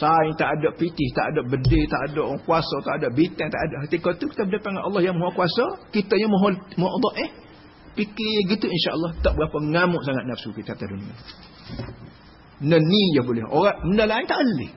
[0.00, 3.60] Sain tak ada pitih, tak ada bedil, tak ada orang kuasa, tak ada bintang, tak
[3.68, 3.84] ada.
[3.84, 7.30] Ketika tu kita berdepan dengan Allah yang maha kuasa, kita yang maha, maha eh.
[8.00, 11.12] Fikir gitu insya-Allah tak berapa ngamuk sangat nafsu kita atas dunia.
[12.64, 13.44] Nani je boleh.
[13.44, 14.72] Orang benda lain tak boleh.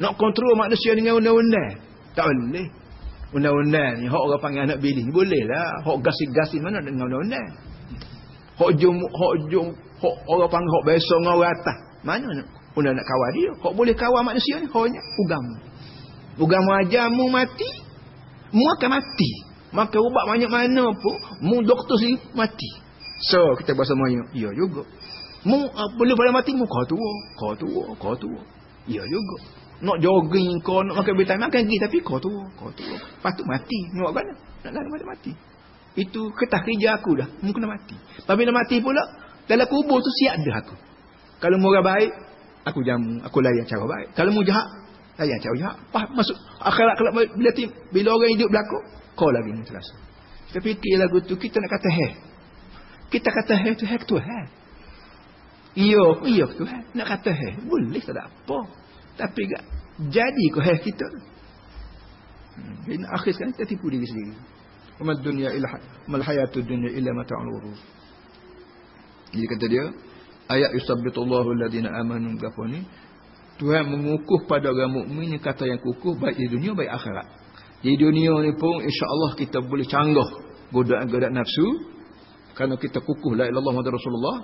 [0.00, 1.84] Nak kontrol manusia dengan undang-undang.
[2.16, 2.68] Tak boleh.
[3.36, 5.84] Undang-undang ni hak orang panggil anak bini boleh lah.
[5.84, 7.48] Hak gasi-gasi mana dengan undang-undang.
[8.56, 11.78] Hak jum hak jum hak orang panggil hak dengan orang atas.
[12.06, 13.50] Mana nak undang nak kawal dia?
[13.56, 15.44] Hak boleh kawal manusia ni haknya ugam.
[16.36, 17.70] Ugam ajamu mati.
[18.52, 19.30] Mu akan mati.
[19.72, 22.70] Maka ubat banyak mana pun mu doktor si mati.
[23.32, 24.84] So kita bahasa Melayu, ya juga.
[25.48, 28.40] Mu uh, boleh pada mati mu kau tua, kau tua, kau tua.
[28.84, 29.36] Ya juga.
[29.80, 32.96] Nak jogging kau nak makan vitamin makan gigi tapi kau tua, kau tua.
[33.24, 33.88] Patut mati.
[33.96, 34.32] Nak mana?
[34.64, 35.32] Nak lalu mati mati.
[35.96, 37.28] Itu ketah kerja aku dah.
[37.40, 37.96] Mu kena mati.
[38.24, 39.00] Tapi nak mati pula
[39.48, 40.76] dalam kubur tu siap dah aku.
[41.36, 42.10] Kalau mu baik,
[42.66, 44.08] aku jamu, aku layan cara baik.
[44.18, 44.66] Kalau mu jahat,
[45.22, 45.76] layan cara jahat.
[45.94, 48.78] Pas masuk akhirat kalau bila tim, bila orang hidup berlaku,
[49.14, 49.94] kau lagi ni selasa.
[50.50, 52.12] Kita fikir lagu tu kita nak kata heh.
[53.06, 54.44] Kita kata heh tu heh tu heh.
[55.76, 56.82] Iyo, iyo tu heh.
[56.96, 58.58] Nak kata heh, boleh tak apa.
[59.16, 59.62] Tapi gak
[60.10, 61.08] jadi ke heh kita.
[62.56, 63.04] Hmm.
[63.12, 64.34] Akhir sekarang kita tipu diri sendiri.
[64.96, 65.68] Amal dunia ila
[66.08, 67.78] mal hayatud dunia illa mata'ul ghurur.
[69.36, 69.84] Jadi kata dia,
[70.48, 72.82] ayat yusabbitullahu alladhina amanu gapo ni?
[73.56, 77.26] Tuhan mengukuh pada orang mukmin yang kata yang kukuh baik di dunia baik akhirat.
[77.80, 80.28] Di dunia ni pun insya-Allah kita boleh canggah
[80.72, 81.96] godaan-godaan nafsu.
[82.52, 84.36] Kerana kita kukuh la ilaha illallah Rasulullah.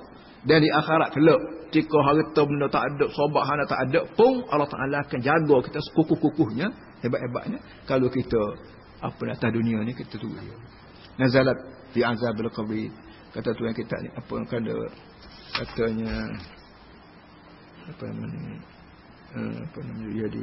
[0.42, 1.40] Dan di akhirat kelak
[1.70, 5.78] jika harta benda tak ada sobat hana tak ada pun Allah Taala akan jaga kita
[5.92, 6.66] sekukuh-kukuhnya
[7.05, 7.61] hebat-hebatnya.
[7.86, 8.40] Kalau kita
[9.03, 10.30] apa atas dunia ni kita tu
[11.18, 11.59] nazalat
[11.90, 12.86] fi azabil qabri
[13.34, 14.74] kata tuan kita ni apa kata
[15.53, 16.32] katanya
[17.84, 18.57] apa namanya
[19.68, 20.42] apa namanya dia di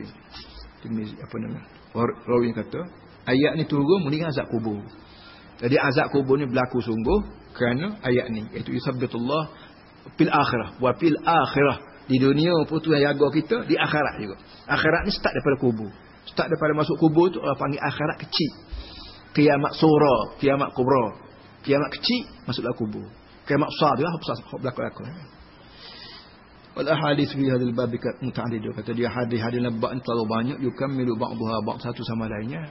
[0.80, 1.60] Tirmizi apa nama
[2.24, 2.82] rawi kata
[3.28, 4.80] ayat ni turun mending azab kubur.
[5.60, 7.20] Jadi azab kubur ni berlaku sungguh
[7.52, 9.52] kerana ayat ni iaitu isabatullah
[10.16, 11.78] fil akhirah wa fil akhirah.
[12.10, 14.42] Di dunia pun tu yang jaga kita di akhirat juga.
[14.66, 15.92] Akhirat ni start daripada kubur.
[16.26, 18.52] Start daripada masuk kubur tu orang panggil akhirat kecil.
[19.36, 21.22] Kiamat sura kiamat kubra.
[21.62, 23.19] Kiamat kecil masuklah kubur
[23.50, 25.04] kiamat besar dia besar berlaku-laku
[26.78, 27.92] wal ahadits fi hadzal bab
[28.22, 32.64] muta'addid kata dia hadis-hadis nabak terlalu banyak yukammilu ba'daha ba'd satu sama lainnya.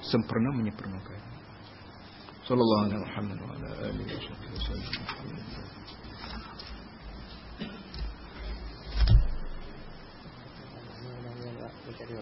[0.00, 1.20] Sempurna menyempurnakan.
[2.48, 5.60] Sallallahu alaihi wa ala alihi wasallam